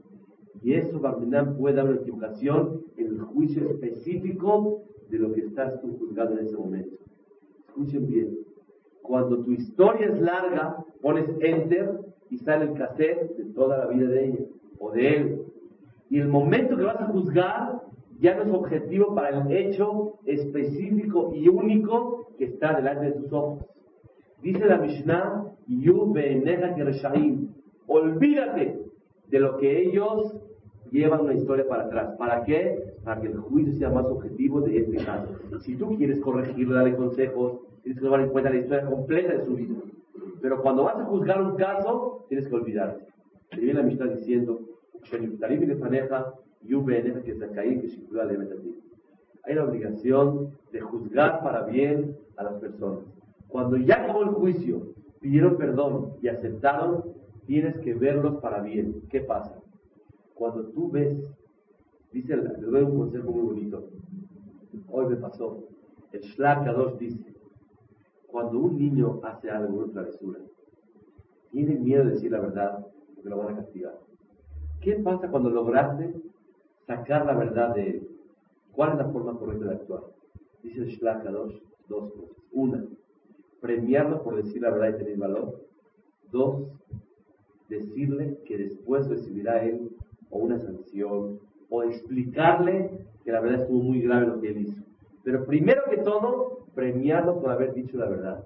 [0.62, 5.80] Y eso, Barminam, puede dar una equivocación en el juicio específico de lo que estás
[5.80, 6.96] tú juzgando en ese momento.
[7.68, 8.38] Escuchen bien.
[9.02, 14.08] Cuando tu historia es larga, pones enter y sale el cassette de toda la vida
[14.08, 14.44] de ella
[14.78, 15.42] o de él.
[16.08, 17.82] Y el momento que vas a juzgar
[18.20, 23.32] ya no es objetivo para el hecho específico y único que está delante de tus
[23.32, 23.66] ojos.
[24.42, 25.44] Dice la Mishnah,
[27.86, 28.78] olvídate
[29.28, 30.34] de lo que ellos
[30.90, 32.14] llevan una historia para atrás.
[32.18, 32.94] ¿Para qué?
[33.04, 35.28] Para que el juicio sea más objetivo de este caso.
[35.60, 39.44] Si tú quieres corregirlo, darle consejos, tienes que tomar en cuenta la historia completa de
[39.44, 39.74] su vida.
[40.40, 43.06] Pero cuando vas a juzgar un caso, tienes que olvidarte.
[43.52, 44.60] Y viene la Mishnah diciendo,
[49.46, 53.04] hay la obligación de juzgar para bien a las personas.
[53.48, 57.04] Cuando ya acabó el juicio, pidieron perdón y aceptaron,
[57.46, 59.02] tienes que verlos para bien.
[59.10, 59.60] ¿Qué pasa?
[60.34, 61.16] Cuando tú ves,
[62.12, 63.88] dice, le doy un consejo muy bonito.
[64.88, 65.68] Hoy me pasó.
[66.12, 67.34] El Kadosh dice,
[68.28, 70.40] cuando un niño hace algo, una travesura,
[71.50, 73.98] tiene miedo de decir la verdad porque lo van a castigar.
[74.84, 76.12] ¿Qué pasa cuando lograste
[76.86, 78.08] sacar la verdad de él?
[78.72, 80.02] ¿Cuál es la forma correcta de actuar?
[80.62, 81.56] Dice el Shlak Kadosh,
[81.88, 82.36] dos cosas.
[82.52, 82.84] Una,
[83.62, 85.58] premiarlo por decir la verdad y tener valor.
[86.30, 86.68] Dos,
[87.70, 89.88] decirle que después recibirá él
[90.28, 94.82] o una sanción o explicarle que la verdad estuvo muy grave lo que él hizo.
[95.22, 98.44] Pero primero que todo, premiarlo por haber dicho la verdad.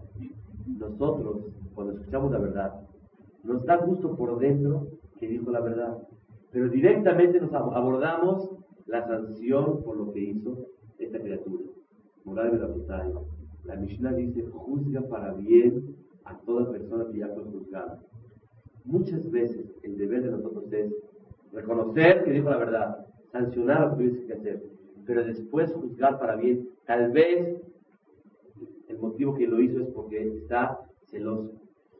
[0.68, 2.80] Nosotros, cuando escuchamos la verdad,
[3.42, 4.86] nos da gusto por dentro
[5.18, 5.98] que dijo la verdad,
[6.52, 8.50] pero directamente nos abordamos
[8.86, 10.66] la sanción por lo que hizo
[10.98, 11.64] esta criatura.
[12.24, 13.22] Moral de la
[13.64, 18.00] la Mishnah dice, juzga para bien a toda persona que ya fue juzgada.
[18.84, 20.90] Muchas veces el deber de nosotros es
[21.52, 24.62] reconocer que dijo la verdad, sancionar lo que tuviste que hacer,
[25.06, 26.68] pero después juzgar para bien.
[26.86, 27.60] Tal vez
[28.88, 30.80] el motivo que lo hizo es porque está
[31.10, 31.52] celoso,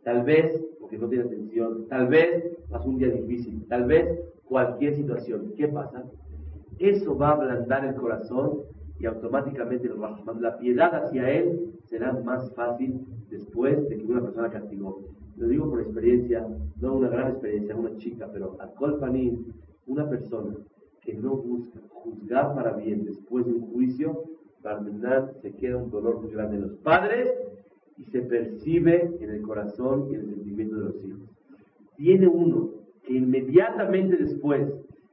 [0.08, 4.94] tal vez porque no tiene atención, tal vez pasó un día difícil, tal vez cualquier
[4.94, 5.52] situación.
[5.54, 6.02] ¿Qué pasa?
[6.78, 8.62] Eso va a ablandar el corazón
[8.98, 9.90] y automáticamente
[10.40, 15.02] la piedad hacia él será más fácil después de que una persona castigó.
[15.36, 16.48] Lo digo por experiencia,
[16.80, 19.52] no una gran experiencia, una chica, pero a Colpanín,
[19.86, 20.56] una persona
[21.02, 24.24] que no busca juzgar para bien después de un juicio,
[24.62, 27.28] terminar se queda un dolor muy grande en los padres
[27.98, 31.20] y se percibe en el corazón y el sentimiento de los hijos.
[31.96, 32.70] Tiene uno
[33.02, 34.68] que inmediatamente después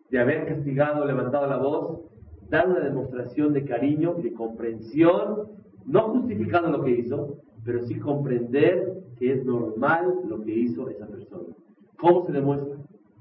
[0.10, 2.02] de haber castigado, levantado la voz,
[2.50, 5.48] dar una demostración de cariño y de comprensión,
[5.86, 11.08] no justificando lo que hizo, pero sí comprender que es normal lo que hizo esa
[11.08, 11.56] persona.
[11.98, 12.76] ¿Cómo se demuestra?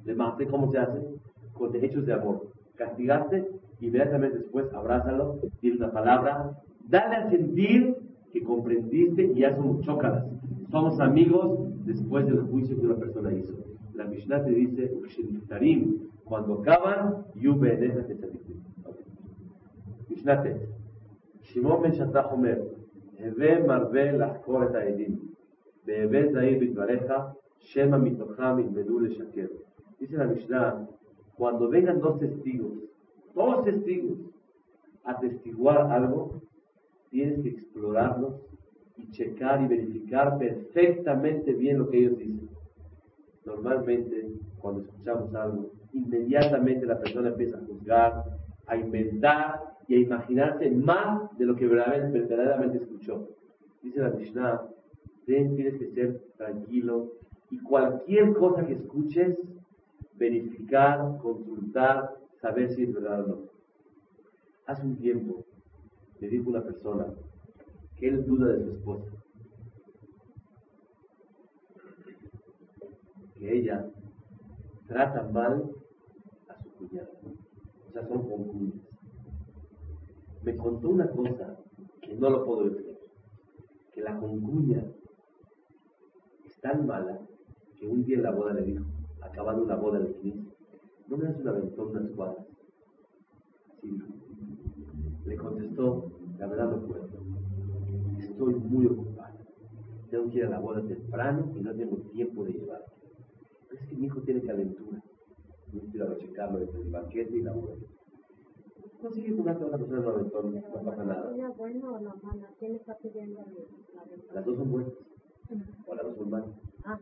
[0.05, 1.01] Le mate, ¿cómo se hace?
[1.55, 2.49] Con hechos de amor.
[2.77, 3.49] Castigaste,
[3.81, 6.51] inmediatamente después abrázalo, dile una palabra,
[6.89, 7.97] dale a sentir
[8.34, 10.26] que comprendiste y ya somos chócalas.
[10.72, 13.54] Somos amigos después del juicio que una persona hizo.
[13.94, 14.92] La Mishnah te dice,
[16.24, 17.76] cuando acaban, yube
[20.20, 20.48] משנה ט'
[21.42, 22.56] שמעון בן שטח אומר,
[23.20, 25.20] הווה מרבה לחקור את העדים,
[25.86, 27.14] והווה זהיר בדבריך,
[27.60, 29.46] שמא מתוכם ילמדו לשקר.
[30.02, 30.88] Dice la Mishnah,
[31.38, 32.74] cuando vengan dos testigos,
[33.36, 34.18] dos testigos,
[35.04, 36.22] a testiguar algo,
[37.15, 38.35] tienes que explorarlos
[38.97, 42.49] y checar y verificar perfectamente bien lo que ellos dicen.
[43.45, 48.25] Normalmente, cuando escuchamos algo, inmediatamente la persona empieza a juzgar,
[48.67, 53.29] a inventar y a imaginarse más de lo que verdaderamente escuchó.
[53.81, 54.63] Dice la Mishnah,
[55.25, 57.13] tienes que ser tranquilo
[57.49, 59.39] y cualquier cosa que escuches,
[60.17, 63.39] verificar, consultar, saber si es verdad o no.
[64.67, 65.45] Hace un tiempo
[66.25, 67.07] me dijo una persona
[67.99, 69.11] que él duda de su esposa,
[73.35, 73.91] que ella
[74.87, 75.71] trata mal
[76.49, 77.11] a su cuñada,
[77.87, 78.73] o sea, son concuñas
[80.45, 81.59] me contó una cosa
[82.01, 82.99] que no lo puedo decir,
[83.93, 84.83] que la concuña
[86.47, 87.21] es tan mala
[87.79, 88.85] que un día en la boda le dijo,
[89.21, 90.57] acabando la boda de 15,
[91.09, 92.47] ¿no me das una aventón unas cuadras?
[93.73, 94.14] Así
[95.27, 97.09] Le contestó, la verdad no puedo,
[98.19, 99.35] estoy muy ocupada,
[100.11, 102.93] tengo que ir a la boda temprano y no tengo tiempo de llevarte.
[103.73, 105.03] Es que mi hijo tiene calentura.
[105.73, 107.75] No quiero a checarlo entre el banquete y la boda.
[109.03, 111.31] No sigue jugando a otra persona un aventón, no pasa nada.
[111.35, 112.49] ¿Una buena o la mala?
[112.59, 114.35] ¿Quién le está pidiendo la?
[114.35, 114.93] Las dos son buenas.
[115.87, 116.49] O las dos son malas.
[116.85, 116.99] Ah,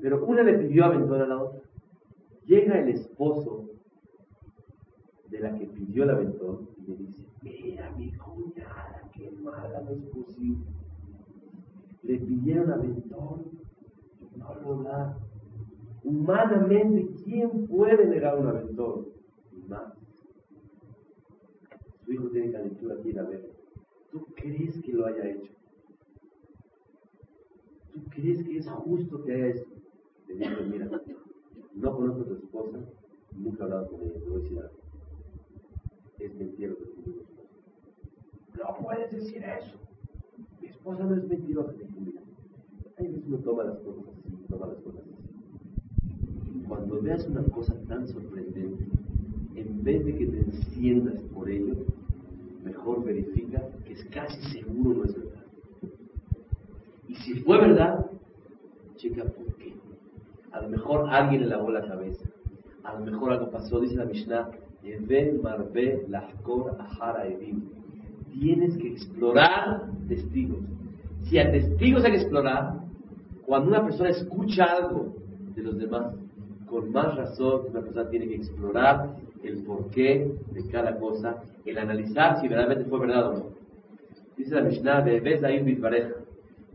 [0.00, 1.60] Pero una le pidió aventón a la otra.
[2.46, 3.68] Llega el esposo
[5.28, 9.90] de la que pidió el aventón y le dice, mira mi cuñada, qué mala no
[9.90, 10.64] es posible.
[12.02, 13.42] Le pidieron aventón,
[14.36, 15.18] no lo da.
[16.02, 19.06] Humanamente, ¿quién puede negar un aventón?
[19.68, 19.92] Más.
[22.04, 23.50] Su hijo tiene calentura, quiere ver.
[24.10, 25.52] ¿Tú crees que lo haya hecho?
[27.92, 29.70] ¿Tú crees que es justo que haya esto?
[30.26, 30.88] Le dice, mira,
[31.74, 32.78] no conozco a tu esposa,
[33.32, 34.78] nunca he hablado con ella, te voy a decir algo.
[36.18, 37.29] Es mentira lo que tú.
[38.60, 39.76] No puedes decir eso.
[40.60, 41.72] Mi esposa no es mentirosa,
[42.98, 46.64] veces uno toma las cosas así, toma las cosas así.
[46.68, 48.84] Cuando veas una cosa tan sorprendente,
[49.54, 51.74] en vez de que te enciendas por ello,
[52.64, 55.44] mejor verifica que es casi seguro no es verdad.
[57.08, 58.06] Y si fue verdad,
[58.96, 59.74] checa por qué.
[60.52, 62.28] A lo mejor alguien le lavó la cabeza.
[62.84, 64.50] A lo mejor algo pasó, dice la Mishnah,
[64.82, 67.79] Eben marbe lahkor ahara evim.
[68.32, 70.60] Tienes que explorar testigos.
[71.24, 72.80] Si a testigos hay que explorar,
[73.46, 75.14] cuando una persona escucha algo
[75.54, 76.14] de los demás,
[76.66, 82.40] con más razón una persona tiene que explorar el porqué de cada cosa, el analizar
[82.40, 83.44] si verdaderamente fue verdad o no.
[84.36, 86.14] Dice la Mishnah, Bebes ahí Bitbareja,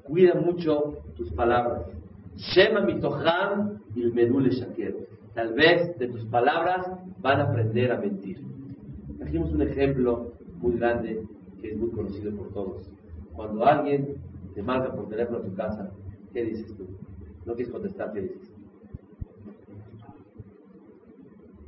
[0.03, 1.83] cuida mucho tus palabras.
[2.35, 4.95] Shema mitoham il medule shaker.
[5.33, 6.87] Tal vez de tus palabras
[7.21, 8.39] van a aprender a mentir.
[9.17, 11.23] Trajimos un ejemplo muy grande
[11.65, 12.83] que es muy conocido por todos.
[13.33, 14.17] Cuando alguien
[14.53, 15.91] te marca por teléfono a tu casa,
[16.31, 16.85] ¿qué dices tú?
[17.45, 18.51] No quieres contestar, ¿qué dices?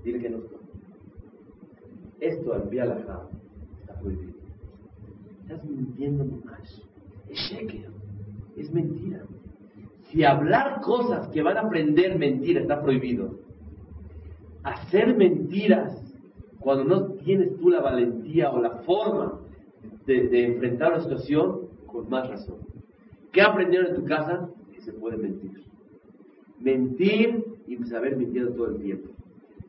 [0.04, 0.38] Dile que no.
[2.20, 4.38] Esto al la está prohibido.
[5.42, 6.82] Estás mintiendo más.
[7.30, 7.90] Es sheker.
[8.56, 9.24] Es mentira.
[10.12, 13.40] Si hablar cosas que van a aprender mentira está prohibido,
[14.64, 16.02] hacer mentiras
[16.60, 19.42] cuando no tienes tú la valentía o la forma
[20.08, 22.58] de, enfrentar una situación, con más razón.
[23.32, 24.50] ¿Qué aprendieron en tu casa?
[24.74, 25.64] Que se puede mentir.
[26.60, 29.10] Mentir y saber mentir todo el tiempo.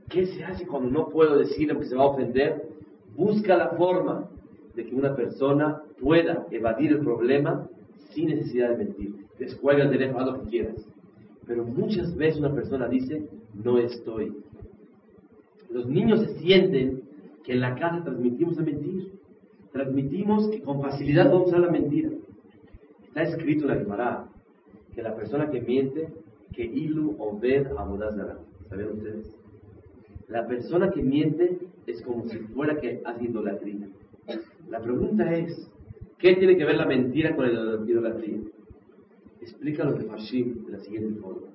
[0.08, 2.68] ¿Qué se hace cuando no puedo decir porque se va a ofender?
[3.16, 4.30] Busca la forma
[4.74, 7.68] de que una persona pueda evadir el problema
[8.10, 9.14] sin necesidad de mentir.
[9.38, 10.88] Descuelga el teléfono, haz lo que quieras.
[11.46, 14.34] Pero muchas veces una persona dice, no estoy.
[15.70, 17.02] Los niños se sienten
[17.44, 19.17] que en la casa transmitimos a mentir.
[19.72, 22.10] Transmitimos que con facilidad vamos a la mentira.
[23.06, 24.28] Está escrito en la Gemara
[24.94, 26.08] que la persona que miente,
[26.52, 28.38] que ilu obed abodazara.
[28.68, 29.34] ¿Saben ustedes?
[30.28, 33.88] La persona que miente es como si fuera que hace idolatría.
[34.68, 35.70] La pregunta es,
[36.18, 38.40] ¿qué tiene que ver la mentira con la idolatría?
[39.40, 41.48] Explica los de Fashim de la siguiente forma.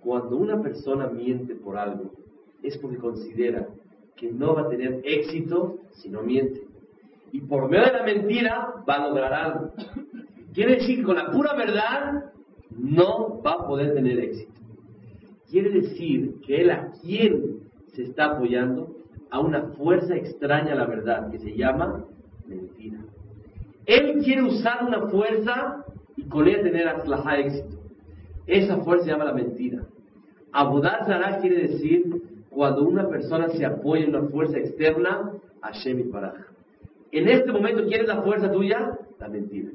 [0.00, 2.12] Cuando una persona miente por algo,
[2.62, 3.68] es porque considera
[4.16, 6.69] que no va a tener éxito si no miente.
[7.32, 9.72] Y por medio de la mentira va a lograr algo.
[10.52, 12.24] Quiere decir que con la pura verdad
[12.70, 14.60] no va a poder tener éxito.
[15.48, 17.60] Quiere decir que él a quién
[17.94, 18.96] se está apoyando
[19.30, 22.04] a una fuerza extraña a la verdad que se llama
[22.46, 22.98] mentira.
[23.86, 25.84] Él quiere usar una fuerza
[26.16, 27.78] y con ella tener aslajá éxito.
[28.46, 29.82] Esa fuerza se llama la mentira.
[30.52, 36.49] Abodaz quiere decir cuando una persona se apoya en una fuerza externa, Hashem y Baraj.
[37.12, 38.98] En este momento, ¿quién la fuerza tuya?
[39.18, 39.70] La mentira.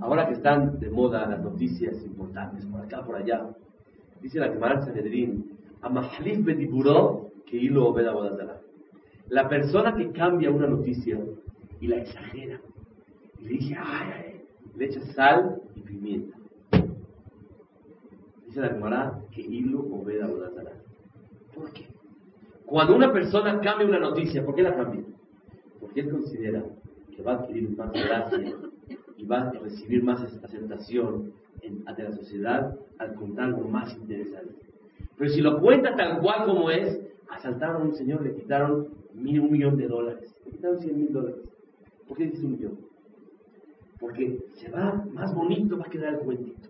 [0.00, 3.48] Ahora que están de moda las noticias importantes por acá, por allá,
[4.22, 7.94] dice la Gemara Sanedrin, Amahlif Betiburo, que hilo
[9.28, 11.18] La persona que cambia una noticia
[11.80, 12.60] y la exagera,
[13.40, 14.40] y le dice, ay, ay,
[14.76, 16.36] le echa sal y pimienta.
[18.46, 20.28] Dice la Gemara que hilo obeda.
[21.54, 21.86] ¿Por qué?
[22.64, 25.02] Cuando una persona cambia una noticia, ¿por qué la cambia?
[25.80, 26.64] Porque él considera
[27.14, 28.54] que va a adquirir más gracia
[29.16, 31.32] y va a recibir más aceptación
[31.86, 34.54] ante la sociedad al contar algo más interesante.
[35.16, 39.50] Pero si lo cuenta tal cual como es, asaltaron a un señor, le quitaron un
[39.50, 41.40] millón de dólares, le quitaron cien mil dólares.
[42.06, 42.78] ¿Por qué dice un millón?
[43.98, 46.68] Porque se va más bonito, va a quedar el cuentito.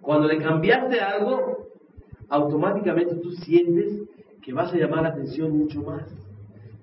[0.00, 1.68] Cuando le cambiaste algo,
[2.28, 4.02] automáticamente tú sientes
[4.42, 6.04] que vas a llamar la atención mucho más.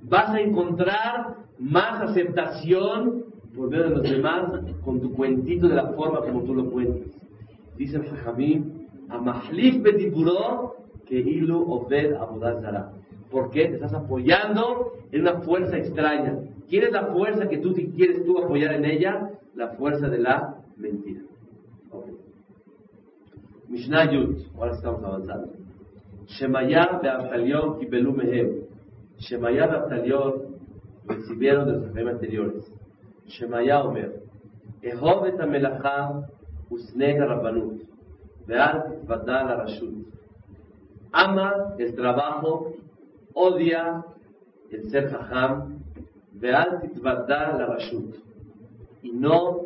[0.04, 3.26] Vas a encontrar más aceptación
[3.56, 4.52] por medio de los demás
[4.84, 7.12] con tu cuentito de la forma como tú lo cuentas.
[7.78, 9.84] Dice el Jajamín, Amahlif
[11.06, 12.92] que Ilu Obed Abudazara.
[13.30, 13.68] ¿Por qué?
[13.68, 16.38] Te estás apoyando en una fuerza extraña.
[16.70, 19.30] ¿Quién es la fuerza que tú quieres tú apoyar en ella?
[19.56, 21.22] La fuerza de la mentira.
[21.92, 22.14] Okay.
[23.68, 25.54] Mishnah Yud, ahora estamos avanzando.
[26.28, 28.71] Shemaya Beabtalión y Mehem.
[29.22, 30.56] Shemayah Naftalión
[31.06, 32.74] recibieron de sus jefes anteriores.
[33.28, 34.24] Shemayah Omer,
[34.82, 36.28] Ehovet Amelachá
[36.70, 37.84] Usneh Rabbanut,
[38.48, 40.08] Be'ar Batal Arashut.
[41.12, 42.74] Ama el trabajo,
[43.34, 44.04] odia
[44.72, 45.84] el ser jajam,
[46.34, 47.78] Be'al Titvadá la
[49.04, 49.66] Y no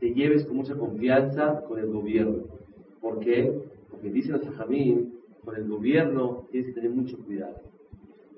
[0.00, 2.44] te lleves con mucha confianza con el gobierno.
[3.02, 3.60] ¿Por qué?
[3.90, 7.56] Porque dicen los jajamín, con el gobierno tienes que tener mucho cuidado.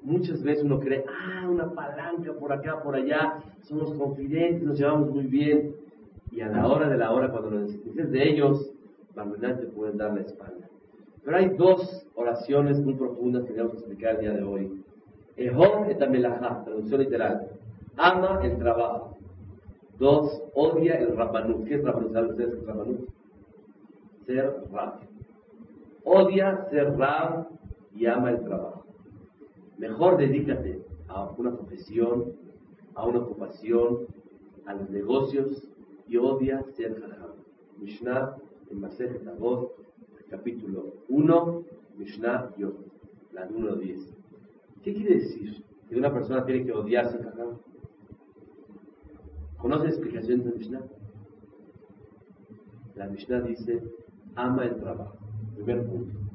[0.02, 5.10] Muchas veces uno cree, ah, una palanca por acá, por allá, somos confidentes, nos llevamos
[5.10, 5.74] muy bien.
[6.30, 8.72] Y a la hora de la hora, cuando lo necesites de ellos,
[9.14, 10.68] Barmenán te pueden dar la espalda.
[11.24, 14.82] Pero hay dos oraciones muy profundas que debemos explicar el día de hoy.
[15.36, 17.48] Ehom et traducción literal.
[17.96, 19.16] Ama el trabajo.
[19.98, 21.66] Dos, odia el rabbanut.
[21.66, 22.12] ¿Qué es rabbanut?
[22.12, 24.26] ¿Saben ustedes qué es?
[24.26, 25.00] Ser rab.
[26.04, 27.48] Odia ser rab
[27.94, 28.84] y ama el trabajo.
[29.80, 32.34] Mejor dedícate a una profesión,
[32.94, 34.08] a una ocupación,
[34.66, 35.66] a los negocios
[36.06, 37.30] y odia ser jajam.
[37.78, 38.36] Mishnah
[38.70, 39.72] en Masejet Avot
[40.28, 41.64] capítulo 1,
[41.96, 42.74] Mishnah Yod,
[43.32, 44.14] la número 10.
[44.82, 45.64] ¿Qué quiere decir?
[45.88, 47.56] Que una persona tiene que odiarse a Jajam.
[49.56, 50.82] ¿Conoce la explicación de Mishnah?
[52.96, 53.82] La Mishnah dice,
[54.34, 55.16] ama el trabajo.
[55.56, 56.29] Primer punto.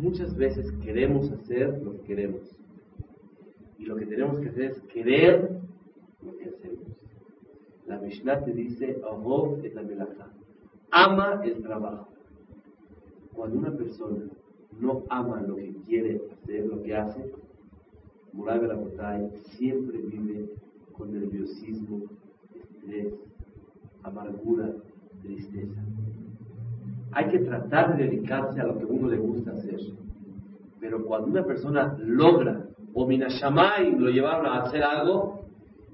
[0.00, 2.40] Muchas veces queremos hacer lo que queremos.
[3.78, 5.60] Y lo que tenemos que hacer es querer
[6.24, 6.86] lo que hacemos.
[7.86, 8.98] La Mishnah te dice,
[10.90, 12.08] ama el trabajo.
[13.34, 14.24] Cuando una persona
[14.80, 17.32] no ama lo que quiere hacer, lo que hace,
[18.32, 20.48] Murad Botay siempre vive
[20.92, 22.04] con nerviosismo,
[22.54, 23.12] estrés,
[24.02, 24.72] amargura,
[25.20, 25.82] tristeza.
[27.12, 29.80] Hay que tratar de dedicarse a lo que uno le gusta hacer.
[30.80, 35.44] Pero cuando una persona logra, o Minashamay lo llevaron a hacer algo,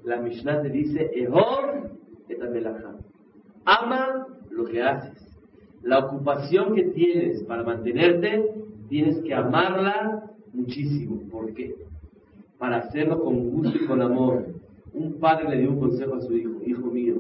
[0.05, 1.91] la Mishnah te dice, Ehor
[3.65, 5.39] Ama lo que haces.
[5.83, 8.55] La ocupación que tienes para mantenerte,
[8.89, 11.21] tienes que amarla muchísimo.
[11.31, 11.77] ¿Por qué?
[12.59, 14.47] Para hacerlo con gusto y con amor.
[14.95, 17.17] Un padre le dio un consejo a su hijo, hijo mío,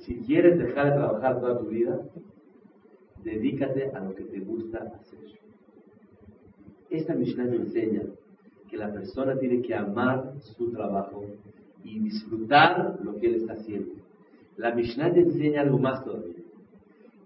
[0.00, 2.00] si quieres dejar de trabajar toda tu vida,
[3.24, 5.18] dedícate a lo que te gusta hacer.
[6.88, 8.02] Esta Mishnah me enseña
[8.68, 11.24] que la persona tiene que amar su trabajo
[11.84, 13.94] y disfrutar lo que él está haciendo.
[14.56, 16.40] La Mishnah te enseña algo más todavía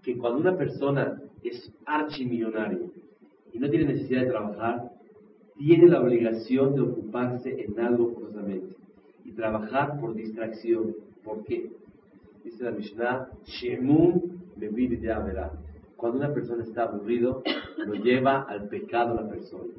[0.05, 2.91] que cuando una persona es archimillonario
[3.51, 4.91] y no tiene necesidad de trabajar,
[5.57, 8.75] tiene la obligación de ocuparse en algo forzosamente
[9.23, 10.95] y trabajar por distracción.
[11.23, 11.71] ¿Por qué?
[12.43, 15.51] Dice la Mishnah, Shemun verá.
[16.05, 17.41] Cuando una persona está aburrido,
[17.83, 19.73] lo lleva al pecado la persona.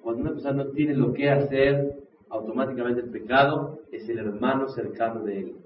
[0.00, 5.24] Cuando una persona no tiene lo que hacer, automáticamente el pecado es el hermano cercano
[5.24, 5.56] de él.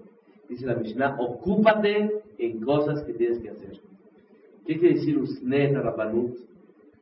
[0.49, 3.79] Dice la Mishnah, ocúpate en cosas que tienes que hacer.
[4.65, 6.35] ¿Qué quiere decir Usnet Rabbanut?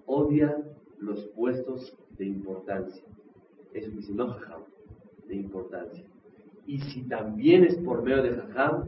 [0.05, 0.57] Odia
[0.99, 3.05] los puestos de importancia.
[3.74, 4.62] Eso dice, no jajam,
[5.28, 6.05] de importancia.
[6.66, 8.86] Y si también es por medio de jajam,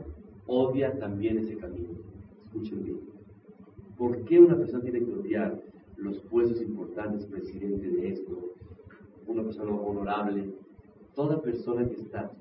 [0.48, 1.90] odia también ese camino.
[2.46, 3.09] Escuchen bien.
[4.00, 5.60] ¿Por qué una persona tiene que odiar
[5.98, 8.54] los puestos importantes, presidente de esto,
[9.26, 10.54] una persona honorable?
[11.14, 12.32] Toda persona que está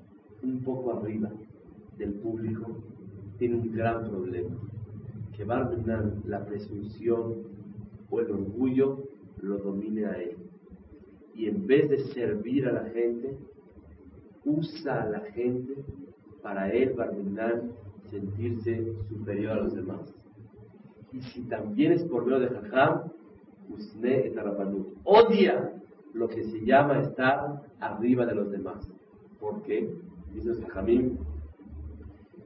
[0.42, 1.30] un poco arriba
[1.98, 2.78] del público
[3.36, 4.56] tiene un gran problema
[5.36, 7.42] que Barminan, la presunción
[8.08, 9.04] o el orgullo
[9.42, 10.38] lo domine a él.
[11.34, 13.36] Y en vez de servir a la gente,
[14.46, 15.74] usa a la gente
[16.40, 17.72] para él, Barminan,
[18.10, 20.19] sentirse superior a los demás.
[21.12, 23.10] Y si también es por medio de Jajam,
[23.70, 24.36] Usne et
[25.04, 25.72] Odia
[26.12, 28.90] lo que se llama estar arriba de los demás.
[29.38, 29.88] ¿Por qué?
[30.34, 31.18] Dice Jajamim,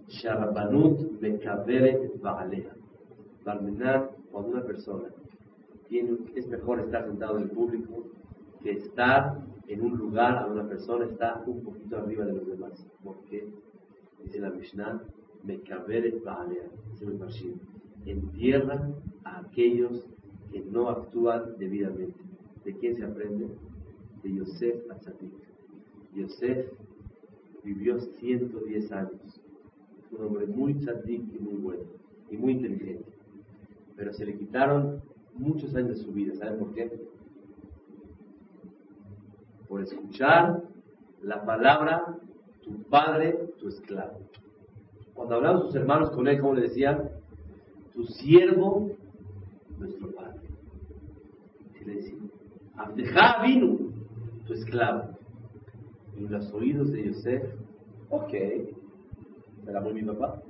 [0.08, 2.74] Sharabanut Mekaveret Baalea.
[3.44, 5.08] Barmenar, cuando una persona
[5.88, 8.04] tiene, es mejor estar sentado en el público
[8.62, 9.38] que estar
[9.68, 12.86] en un lugar donde una persona está un poquito arriba de los demás.
[13.02, 13.46] Porque,
[14.22, 15.02] dice la Mishnah,
[15.42, 17.04] Mekaberet Baalea, dice
[18.06, 18.90] entierra
[19.24, 20.06] a aquellos
[20.52, 22.20] que no actúan debidamente.
[22.64, 23.48] ¿De quién se aprende?
[24.22, 25.32] De Yosef Atzadik.
[26.14, 26.72] Yosef
[27.62, 29.40] vivió 110 años.
[30.12, 31.82] Un hombre muy tzadik y muy bueno,
[32.30, 33.14] y muy inteligente
[33.96, 35.02] pero se le quitaron
[35.34, 36.34] muchos años de su vida.
[36.34, 36.90] ¿Saben por qué?
[39.68, 40.62] Por escuchar
[41.22, 42.18] la palabra
[42.62, 44.20] tu padre, tu esclavo.
[45.14, 47.10] Cuando hablaban sus hermanos con él, como le decían,
[47.94, 48.90] tu siervo,
[49.78, 50.40] nuestro padre.
[51.80, 52.30] Y le decían,
[52.76, 53.78] Abdejá vino,
[54.46, 55.14] tu esclavo.
[56.16, 57.42] En los oídos de Yosef,
[58.10, 58.32] ok,
[59.64, 60.42] será muy mi papá,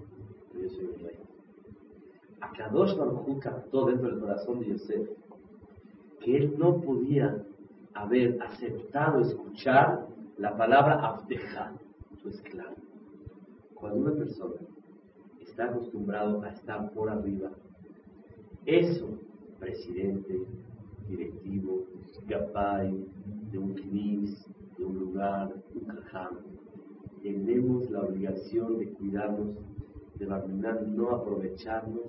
[0.53, 1.17] pero yo soy el rey.
[2.41, 5.09] Akadosh Baruj captó dentro del corazón de Yosef
[6.21, 7.45] que él no podía
[7.95, 10.07] haber aceptado escuchar
[10.39, 11.73] la palabra Abdeja,
[12.23, 12.75] tu esclavo.
[13.75, 14.55] Cuando una persona
[15.55, 17.49] está acostumbrado a estar por arriba,
[18.67, 19.09] eso,
[19.61, 20.45] presidente,
[21.09, 21.85] directivo,
[22.27, 23.07] gapay,
[23.53, 26.39] de un knis, de un lugar, un cajam,
[27.23, 29.55] tenemos la obligación de cuidarnos,
[30.19, 32.03] de no aprovecharnos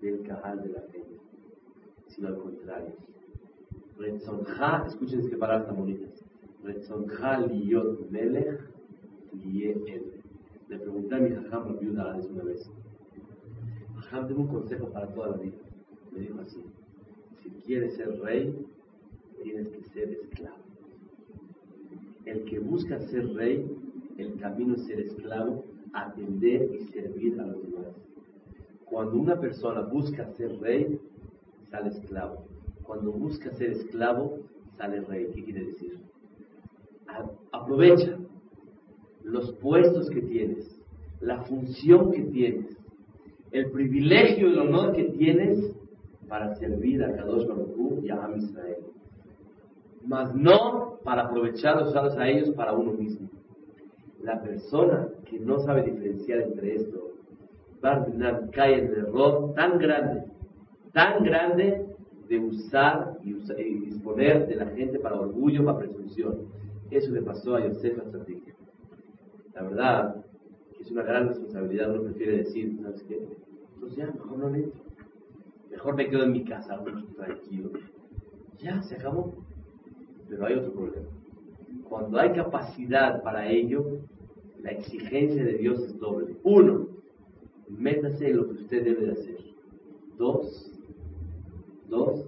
[0.00, 1.20] del cajal de la gente,
[2.08, 2.94] sino al contrario.
[3.98, 6.24] Retzonja, escuchen qué palabras tan bonitas.
[6.64, 8.60] Retzonja liyot melech
[10.68, 12.70] Le pregunté a mi jajam la viuda una vez.
[13.96, 15.56] Jajam, tengo un consejo para toda la vida.
[16.12, 16.62] Me dijo así:
[17.42, 18.66] si quieres ser rey,
[19.42, 20.56] tienes que ser esclavo.
[22.24, 23.70] El que busca ser rey,
[24.16, 27.94] el camino es ser esclavo, atender y servir a los demás.
[28.86, 30.98] Cuando una persona busca ser rey,
[31.70, 32.46] sale esclavo.
[32.82, 34.38] Cuando busca ser esclavo,
[34.78, 35.30] sale rey.
[35.34, 35.98] ¿Qué quiere decir?
[37.52, 38.18] Aprovecha
[39.24, 40.80] los puestos que tienes,
[41.20, 42.76] la función que tienes,
[43.50, 45.74] el privilegio y el honor que tienes
[46.28, 48.84] para servir a Kadosh Baruch y a Am Israel.
[50.06, 53.28] Mas no para aprovechar los a ellos para uno mismo.
[54.22, 57.14] La persona que no sabe diferenciar entre esto
[57.84, 60.24] Barminan cae en el error tan grande,
[60.94, 61.84] tan grande
[62.28, 63.34] de usar y,
[63.80, 66.48] disponer de la gente para orgullo, para presunción.
[66.90, 68.53] Eso le pasó a Yosef Atzadik.
[69.54, 70.24] La verdad
[70.80, 73.28] es una gran responsabilidad, uno prefiere decir, ¿sabes qué?
[73.74, 74.72] Entonces ya, mejor no le
[75.70, 76.82] Mejor me quedo en mi casa,
[77.16, 77.70] tranquilo.
[78.58, 79.34] Ya, se acabó.
[80.28, 81.08] Pero hay otro problema.
[81.88, 83.84] Cuando hay capacidad para ello,
[84.62, 86.36] la exigencia de Dios es doble.
[86.44, 86.88] Uno,
[87.68, 89.38] métase en lo que usted debe de hacer.
[90.16, 90.70] Dos,
[91.88, 92.24] dos,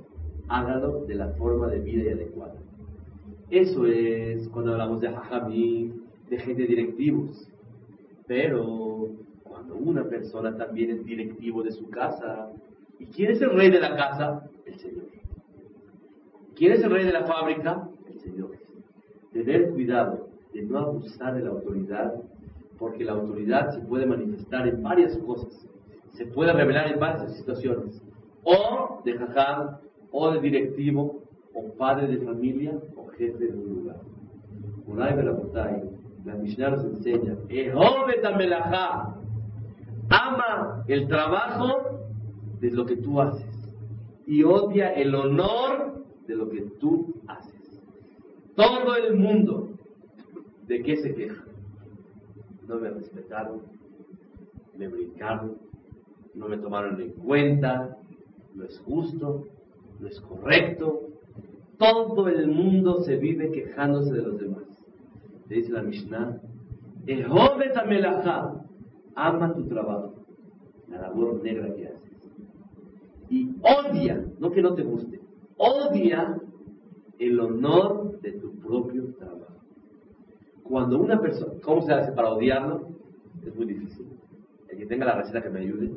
[0.49, 2.57] hágalo de la forma de vida y adecuada.
[3.51, 5.95] Eso es cuando hablamos de hajamí,
[6.29, 7.49] de gente directivos.
[8.27, 9.09] Pero
[9.43, 12.51] cuando una persona también es directivo de su casa,
[12.99, 14.49] ¿y quién es el rey de la casa?
[14.65, 15.05] El Señor.
[16.55, 17.89] ¿Quién es el rey de la fábrica?
[18.09, 18.51] El Señor.
[19.33, 22.15] Tener cuidado de no abusar de la autoridad
[22.79, 25.67] porque la autoridad se puede manifestar en varias cosas,
[26.13, 28.03] se puede revelar en varias situaciones,
[28.45, 29.79] o de jajam,
[30.11, 31.23] o de directivo,
[31.55, 34.01] o padre de familia, o jefe de un lugar.
[36.27, 37.37] La Mishnah nos enseña,
[40.11, 42.01] ama el trabajo
[42.61, 43.47] de lo que tú haces
[44.27, 47.81] y odia el honor de lo que tú haces.
[48.57, 49.71] Todo el mundo,
[50.67, 51.47] ¿de qué se queja?
[52.69, 53.63] no me respetaron,
[54.77, 55.59] me brincaron,
[56.35, 57.97] no me tomaron en cuenta,
[58.55, 59.47] no es justo,
[60.01, 61.09] no es correcto.
[61.79, 64.66] Todo el mundo se vive quejándose de los demás.
[65.55, 66.41] Dice la Mishnah,
[69.15, 70.15] ama tu trabajo,
[70.89, 72.01] la labor negra que haces.
[73.29, 75.21] Y odia, no que no te guste,
[75.57, 76.41] odia
[77.19, 79.55] el honor de tu propio trabajo.
[80.63, 82.89] Cuando una persona, ¿cómo se hace para odiarlo?
[83.45, 84.07] Es muy difícil.
[84.69, 85.93] El que tenga la receta que me ayude,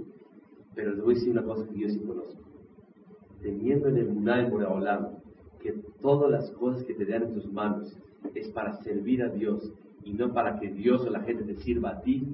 [0.76, 2.39] pero les voy a decir una cosa que yo sí conozco.
[3.41, 5.20] Teniendo en el Munay Boreolam
[5.62, 7.97] que todas las cosas que te dan en tus manos
[8.36, 9.72] es para servir a Dios
[10.03, 12.28] y no para que Dios o la gente te sirva a ti,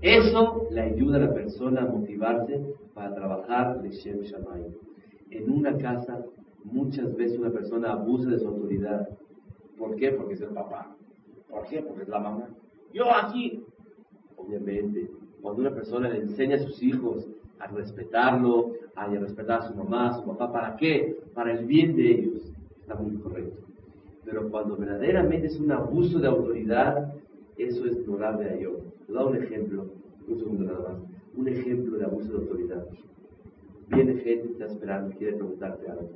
[0.00, 4.66] eso le ayuda a la persona a motivarse para trabajar Shem Shammai.
[5.30, 6.24] En una casa,
[6.64, 9.08] muchas veces una persona abusa de su autoridad.
[9.78, 10.10] ¿Por qué?
[10.10, 10.96] Porque es el papá.
[11.48, 11.82] ¿Por qué?
[11.82, 12.48] Porque es la mamá.
[12.92, 13.62] Yo aquí.
[14.36, 15.08] Obviamente,
[15.40, 17.28] cuando una persona le enseña a sus hijos
[17.60, 21.18] a respetarlo, a respetar a su mamá, a su papá, ¿para qué?
[21.34, 22.52] Para el bien de ellos.
[22.80, 23.58] Está muy correcto.
[24.24, 27.14] Pero cuando verdaderamente es un abuso de autoridad,
[27.56, 28.78] eso es honorable a yo.
[29.06, 29.86] Te doy un ejemplo,
[30.28, 30.98] un segundo nada más.
[31.36, 32.86] Un ejemplo de abuso de autoridad.
[33.88, 36.10] Viene gente, está esperando, quiere preguntarte algo.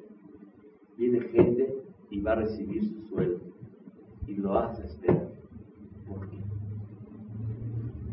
[0.97, 1.74] Viene gente
[2.11, 3.41] y va a recibir su sueldo.
[4.27, 5.27] Y lo hace esperar.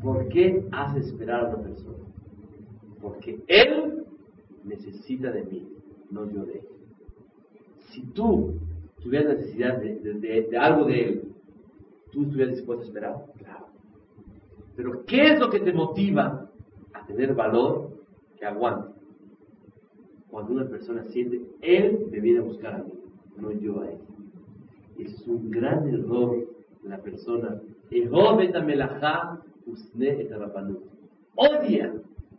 [0.01, 1.97] ¿Por qué hace esperar a una persona?
[3.01, 4.03] Porque él
[4.64, 5.68] necesita de mí,
[6.09, 6.68] no yo de él.
[7.91, 8.55] Si tú
[9.01, 11.24] tuvieras necesidad de, algo de él,
[12.11, 13.26] ¿tú estuvieras dispuesto a esperar?
[13.38, 13.68] Claro.
[14.76, 16.49] Pero ¿qué es lo que te motiva
[16.93, 17.91] a tener valor
[18.38, 18.93] que aguante?
[20.30, 22.93] Cuando una persona siente, él me viene a buscar a mí,
[23.38, 23.99] no yo a él.
[24.97, 26.47] Es un gran error
[26.84, 27.61] la persona.
[31.36, 31.93] Odia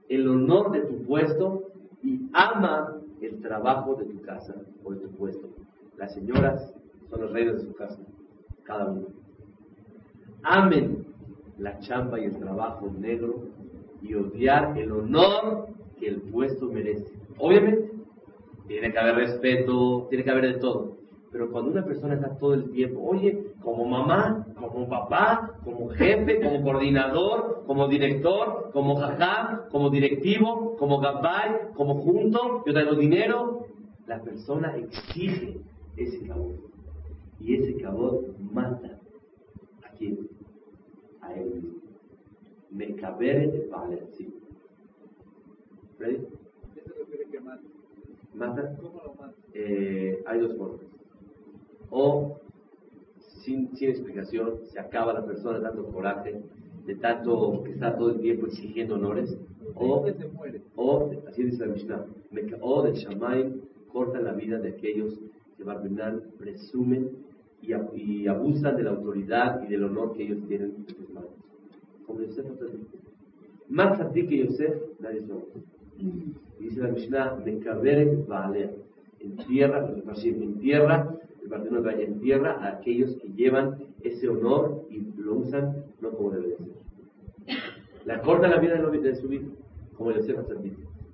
[0.09, 1.74] el honor de tu puesto
[2.05, 5.49] y ama el trabajo de tu casa o de tu puesto.
[5.97, 6.75] Las señoras
[7.11, 7.99] son los reyes de su casa,
[8.65, 9.07] cada uno.
[10.43, 11.05] Amen
[11.59, 13.45] la chamba y el trabajo negro
[14.03, 17.13] y odiar el honor que el puesto merece.
[17.39, 17.91] Obviamente,
[18.67, 20.97] tiene que haber respeto, tiene que haber de todo.
[21.35, 26.41] Pero cuando una persona está todo el tiempo, oye, como mamá, como papá, como jefe,
[26.41, 33.66] como coordinador, como director, como jajá, como directivo, como gabay, como junto, yo traigo dinero,
[34.07, 35.59] la persona exige
[35.97, 36.55] ese cabot.
[37.41, 39.01] Y ese cabot mata
[39.82, 40.28] a quién?
[41.20, 41.72] A él mismo.
[42.70, 44.32] Me cabere de padre, sí.
[45.99, 46.28] ¿Ready?
[48.35, 48.76] ¿Mata?
[48.80, 49.35] ¿Cómo lo mata?
[49.53, 50.94] Eh, hay dos formas
[51.91, 52.41] o
[53.45, 56.43] sin, sin explicación se acaba la persona de tanto coraje,
[56.87, 59.39] de tanto que está todo el tiempo exigiendo honores,
[59.74, 60.07] o,
[60.76, 62.07] o así dice la Mishnah,
[62.61, 63.55] o del Shamay
[63.93, 65.18] corta la vida de aquellos
[65.57, 67.11] que Barbenal presumen
[67.62, 71.30] y, y, abusan de la autoridad y del honor que ellos tienen en sus manos.
[72.07, 72.47] Como Yosef
[73.68, 75.24] Más a ti que Yosef, nadie
[75.99, 78.70] Y dice la Mishnah, Mekaberet Baalea.
[79.20, 79.91] En tierra,
[80.24, 85.85] en tierra el partido en tierra a aquellos que llevan ese honor y lo usan
[86.01, 86.67] no como debe de ser.
[88.07, 89.47] La corta la vida de su vida,
[89.97, 90.39] como Yosef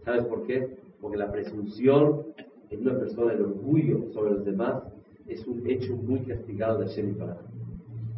[0.05, 0.78] ¿Sabes por qué?
[1.01, 2.22] Porque la presunción
[2.70, 4.83] en una persona, el orgullo sobre los demás,
[5.26, 7.39] es un hecho muy castigado de Hashem y para.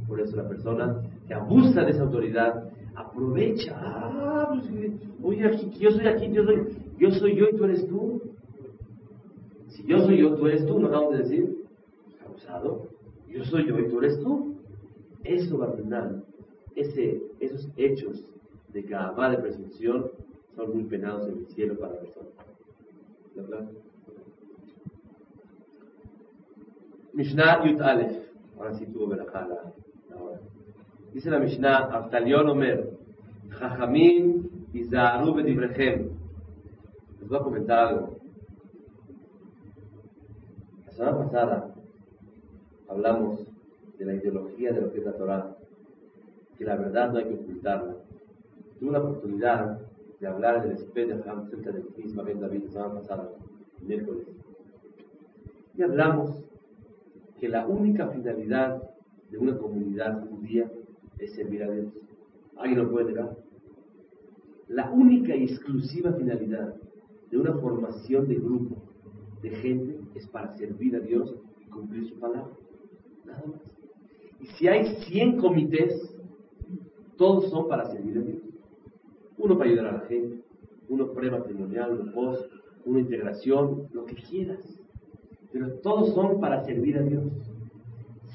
[0.07, 3.75] Por eso la persona que abusa de esa autoridad aprovecha.
[3.75, 4.93] Ah, pues,
[5.23, 8.23] oye, aquí, yo soy aquí, yo soy, yo soy yo y tú eres tú.
[9.69, 11.62] Si yo soy yo, tú eres tú, ¿no acabamos de decir?
[13.29, 14.57] Yo soy yo y tú eres tú.
[15.25, 16.25] Eso, Barmenal,
[16.75, 18.33] ese, esos hechos
[18.73, 20.11] de Gabá de presunción
[20.55, 22.29] son muy penados en el cielo para la persona.
[23.35, 23.71] ¿Verdad?
[27.15, 28.29] Mishnah Yut Aleph.
[28.57, 30.41] Ahora sí tuvo verajá la, hora.
[31.13, 32.99] Dice la Mishnah, Aftalion Omer,
[33.51, 36.11] Jajamim Izaharu Bedibrechem.
[37.21, 38.17] Les voy a comentar algo.
[40.87, 41.72] La semana pasada
[42.93, 43.41] hablamos
[43.99, 45.57] de la ideología de lo que es la Torah,
[46.57, 47.97] que la verdad no hay que ocultarla.
[48.79, 49.81] Tuve la oportunidad
[50.21, 53.31] de hablar del espejo de Ham cerca del mismo Ben David la semana pasada,
[53.83, 54.27] miércoles.
[55.77, 56.45] Y hablamos
[57.41, 58.83] que la única finalidad
[59.31, 60.71] de una comunidad judía
[61.19, 61.87] es servir a Dios.
[62.57, 63.37] ¿Alguien lo puede negar?
[64.69, 66.75] La única y exclusiva finalidad
[67.31, 68.77] de una formación de grupo
[69.41, 72.53] de gente es para servir a Dios y cumplir su palabra.
[74.41, 76.13] Y si hay 100 comités,
[77.17, 78.43] todos son para servir a Dios.
[79.39, 80.43] Uno para ayudar a la gente,
[80.89, 82.51] uno prematrimonial, uno post,
[82.85, 84.61] una integración, lo que quieras.
[85.53, 87.25] Pero todos son para servir a Dios.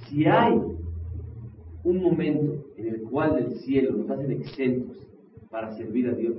[0.07, 0.61] Si hay
[1.83, 4.97] un momento en el cual del cielo nos hacen exentos
[5.49, 6.35] para servir a Dios,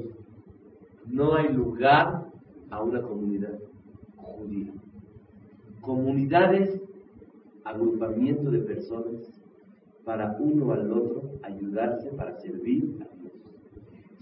[1.07, 2.27] no hay lugar
[2.71, 3.59] a una comunidad
[4.17, 4.73] judía.
[5.81, 6.81] Comunidades
[7.69, 9.15] agrupamiento de personas
[10.05, 13.33] para uno al otro ayudarse para servir a Dios.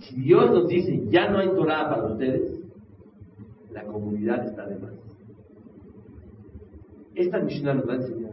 [0.01, 2.61] Si Dios nos dice, ya no hay Torah para ustedes,
[3.72, 4.94] la comunidad está de más.
[7.14, 8.32] Esta Mishnah nos va a enseñar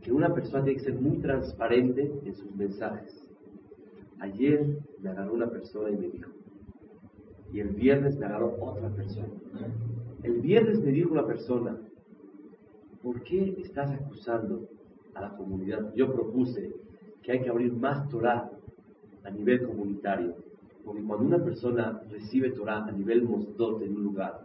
[0.00, 3.26] que una persona tiene que ser muy transparente en sus mensajes.
[4.20, 6.30] Ayer me agarró una persona y me dijo,
[7.52, 9.28] y el viernes me agarró otra persona.
[10.22, 11.76] El viernes me dijo una persona,
[13.02, 14.68] ¿por qué estás acusando
[15.14, 15.92] a la comunidad?
[15.94, 16.74] Yo propuse
[17.22, 18.50] que hay que abrir más Torah
[19.24, 20.34] a nivel comunitario,
[20.84, 24.40] porque cuando una persona recibe Torah a nivel mosdot en un lugar,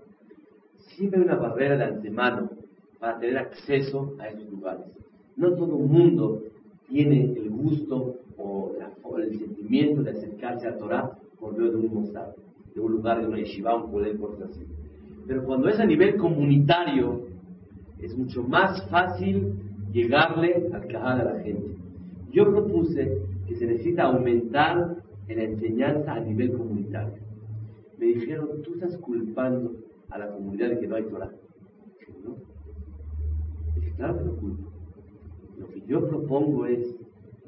[0.96, 2.50] siempre hay una barrera de antemano
[3.00, 4.86] para tener acceso a esos lugares.
[5.36, 6.44] No todo el mundo
[6.88, 8.74] tiene el gusto o,
[9.18, 12.36] el sentimiento de acercarse a Torah por medio de un mosdot,
[12.74, 14.66] de un lugar, de una yeshiva, un poder, cosas así.
[15.26, 17.25] Pero cuando es a nivel comunitario,
[18.00, 19.54] es mucho más fácil
[19.92, 21.76] llegarle al cajal a la gente.
[22.32, 27.16] Yo propuse que se necesita aumentar en la enseñanza a nivel comunitario.
[27.98, 29.74] me dijeron, tú estás culpando
[30.10, 31.32] a la comunidad de que no hay Torah.
[32.24, 32.36] No.
[33.76, 34.72] Dije, claro que no culpo.
[35.58, 36.96] Lo que yo propongo es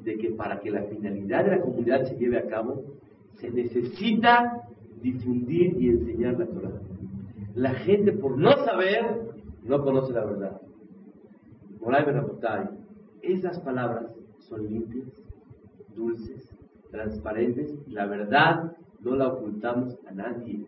[0.04, 2.82] de que para que la finalidad de la comunidad se lleve a cabo,
[3.34, 4.62] se necesita
[5.02, 6.80] difundir y enseñar la Torah.
[7.54, 9.27] La gente por no saber,
[9.68, 10.60] no conoce la verdad.
[11.80, 12.68] Moray Benapotay,
[13.22, 14.06] esas palabras
[14.40, 15.08] son limpias,
[15.94, 16.48] dulces,
[16.90, 20.66] transparentes, la verdad no la ocultamos a nadie.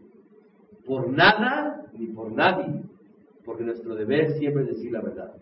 [0.86, 2.82] Por nada ni por nadie.
[3.44, 5.32] Porque nuestro deber siempre es decir la verdad.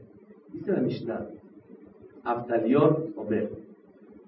[0.52, 1.26] Dice la Mishnah,
[2.24, 3.50] Aftalión Omer,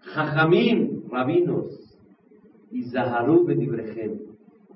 [0.00, 1.98] Jajamín, rabinos,
[2.70, 4.20] y Zaharú Benibrejem,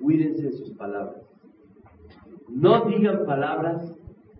[0.00, 1.22] cuídense de sus palabras.
[2.48, 3.93] No digan palabras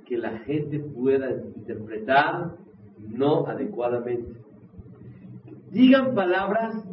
[0.07, 2.53] que la gente pueda interpretar
[2.99, 4.33] no adecuadamente.
[5.71, 6.85] Digan palabras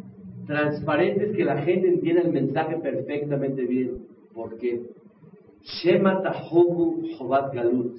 [0.47, 4.07] transparentes que la gente entienda el mensaje perfectamente bien.
[4.33, 4.81] ¿Por qué?
[5.61, 7.97] Shema Tahobu Jobat Galut.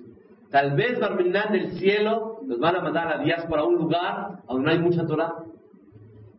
[0.51, 4.65] Tal vez Barmenán del cielo nos van a mandar a diáspora a un lugar donde
[4.65, 5.45] no hay mucha Torah.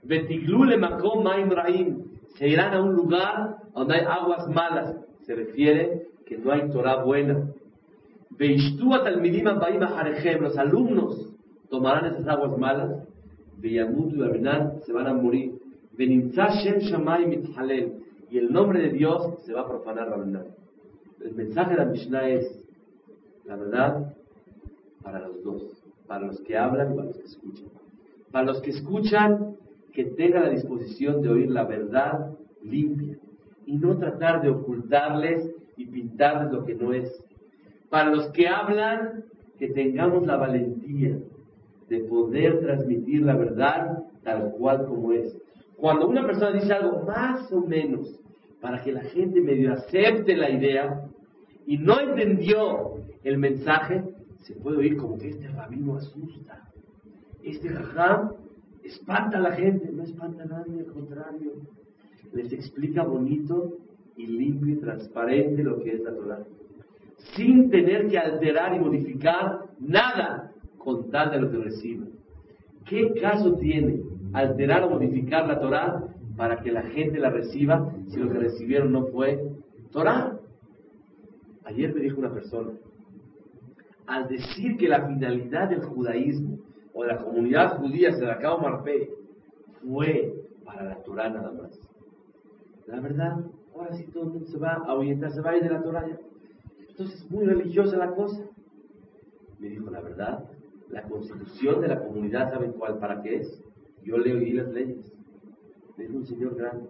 [0.03, 2.03] Betiglule Makom Maim Rahim.
[2.35, 4.95] Se irán a un lugar donde hay aguas malas.
[5.21, 7.47] Se refiere que no hay Torah buena.
[10.39, 11.33] Los alumnos
[11.69, 13.07] tomarán esas aguas malas.
[13.61, 15.59] Se van a morir.
[18.29, 20.45] Y el nombre de Dios se va a profanar Rabinan.
[21.23, 22.65] El mensaje de la Mishnah es,
[23.45, 24.13] la verdad,
[25.01, 25.83] para los dos.
[26.07, 27.69] Para los que hablan y para los que escuchan.
[28.31, 29.55] Para los que escuchan,
[29.93, 32.31] que tengan la disposición de oír la verdad
[32.63, 33.17] limpia
[33.65, 37.23] y no tratar de ocultarles y pintarles lo que no es.
[37.93, 39.25] Para los que hablan,
[39.59, 41.15] que tengamos la valentía
[41.89, 45.37] de poder transmitir la verdad tal cual como es.
[45.77, 48.19] Cuando una persona dice algo más o menos
[48.59, 51.05] para que la gente medio acepte la idea
[51.67, 54.03] y no entendió el mensaje,
[54.39, 56.67] se puede oír como que este rabino asusta.
[57.43, 58.31] Este jajam
[58.83, 61.51] espanta a la gente, no espanta a nadie, al contrario.
[62.33, 63.77] Les explica bonito
[64.17, 66.43] y limpio y transparente lo que es la Torah.
[67.35, 72.13] Sin tener que alterar y modificar nada con tal de lo que reciben.
[72.85, 74.01] ¿Qué caso tiene
[74.33, 76.03] alterar o modificar la Torah
[76.35, 79.41] para que la gente la reciba si lo que recibieron no fue
[79.91, 80.37] Torah?
[81.65, 82.71] Ayer me dijo una persona,
[84.05, 86.59] al decir que la finalidad del judaísmo
[86.93, 89.09] o de la comunidad judía se la acabó Marpe
[89.81, 90.33] fue
[90.65, 91.79] para la Torah nada más.
[92.87, 93.37] La verdad,
[93.73, 95.81] ahora sí todo el mundo se va a orientar, se va a ir de la
[95.81, 96.17] Torah ya.
[96.93, 98.47] Entonces es muy religiosa la cosa.
[99.57, 100.47] Me dijo, la verdad,
[100.89, 103.63] la constitución de la comunidad, ¿saben cuál para qué es?
[104.03, 105.11] Yo leo y las leyes.
[105.97, 106.87] Me dijo un señor grande.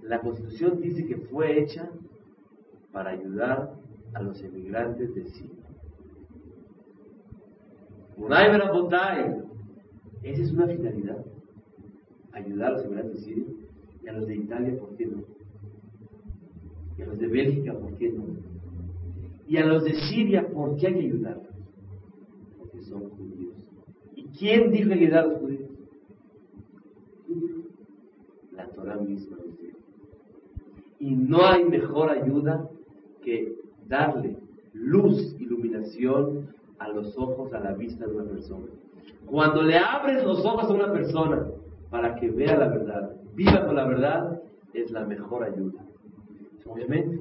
[0.00, 1.90] La constitución dice que fue hecha
[2.92, 3.74] para ayudar
[4.14, 5.64] a los emigrantes de Siria.
[10.22, 11.22] Esa es una finalidad.
[12.32, 13.44] Ayudar a los emigrantes de Siria
[14.02, 15.24] y a los de Italia, ¿por qué no?
[16.96, 18.53] Y a los de Bélgica, ¿por qué no?
[19.46, 21.54] Y a los de Siria, ¿por qué hay que ayudarlos?
[22.58, 23.54] Porque son judíos.
[24.16, 25.70] ¿Y quién dijo ayudar a los judíos?
[28.52, 29.36] La Torah misma
[30.98, 32.68] Y no hay mejor ayuda
[33.22, 33.54] que
[33.86, 34.36] darle
[34.72, 38.66] luz, iluminación a los ojos, a la vista de una persona.
[39.26, 41.46] Cuando le abres los ojos a una persona
[41.90, 44.42] para que vea la verdad, viva con la verdad,
[44.72, 45.84] es la mejor ayuda.
[46.66, 47.20] Obviamente,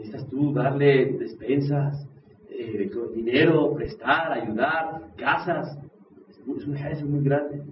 [0.00, 2.08] necesitas tú darle despensas,
[2.48, 5.78] eh, dinero, prestar, ayudar, casas.
[6.28, 7.62] Es un muy grande.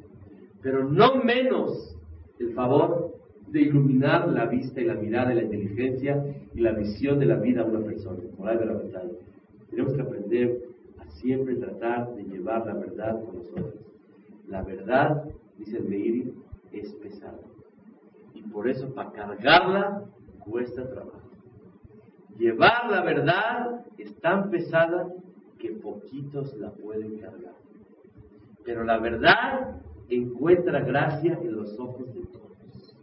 [0.63, 1.97] Pero no menos
[2.39, 3.17] el favor
[3.49, 6.23] de iluminar la vista y la mirada y la inteligencia
[6.55, 9.05] y la visión de la vida a una persona, moral de la verdad.
[9.71, 10.61] Tenemos que aprender
[10.99, 13.75] a siempre tratar de llevar la verdad con nosotros.
[14.49, 15.25] La verdad,
[15.57, 16.35] dice el Meiri,
[16.73, 17.41] es pesada.
[18.35, 20.05] Y por eso para cargarla
[20.41, 21.28] cuesta trabajo.
[22.39, 25.09] Llevar la verdad es tan pesada
[25.59, 27.57] que poquitos la pueden cargar.
[28.65, 32.97] Pero la verdad encuentra gracia en los ojos de todos.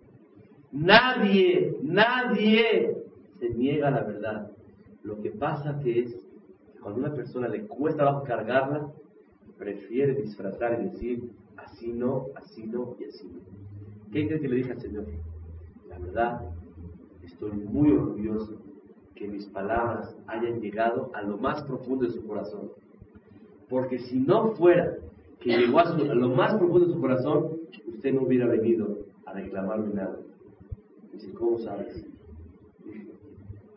[0.72, 2.96] Nadie, nadie
[3.40, 4.52] se niega a la verdad.
[5.04, 6.14] Lo que pasa que es
[6.74, 8.88] que cuando a una persona le cuesta cargarla,
[9.58, 13.42] prefiere disfrazar y decir, así no, así no y así no.
[14.14, 15.06] ¿Qué crees que le dije al Señor?
[15.90, 16.42] La verdad,
[17.22, 18.65] estoy muy orgulloso
[19.16, 22.72] que mis palabras hayan llegado a lo más profundo de su corazón.
[23.70, 24.98] Porque si no fuera
[25.40, 27.58] que llegó a, lo más profundo de su corazón,
[27.88, 30.18] usted no hubiera venido a reclamarme nada.
[31.14, 32.06] Dice, ¿cómo sabes?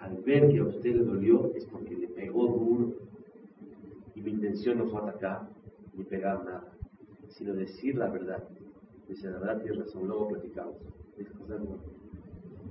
[0.09, 2.95] al ver que a usted le dolió es porque le pegó duro.
[4.15, 5.49] Y mi intención no fue atacar
[5.95, 6.65] ni pegar nada,
[7.29, 8.43] sino decir la verdad.
[9.09, 10.77] Dice, la verdad tienes razón, luego platicamos.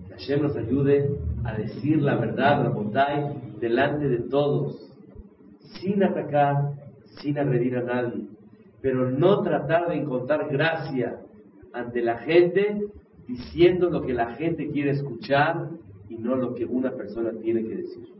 [0.07, 1.09] Que Hashem nos ayude
[1.43, 4.91] a decir la verdad, Rabotai, delante de todos,
[5.79, 6.73] sin atacar,
[7.21, 8.27] sin agredir a nadie,
[8.81, 11.19] pero no tratar de encontrar gracia
[11.73, 12.87] ante la gente
[13.27, 15.69] diciendo lo que la gente quiere escuchar
[16.09, 18.16] y no lo que una persona tiene que decir.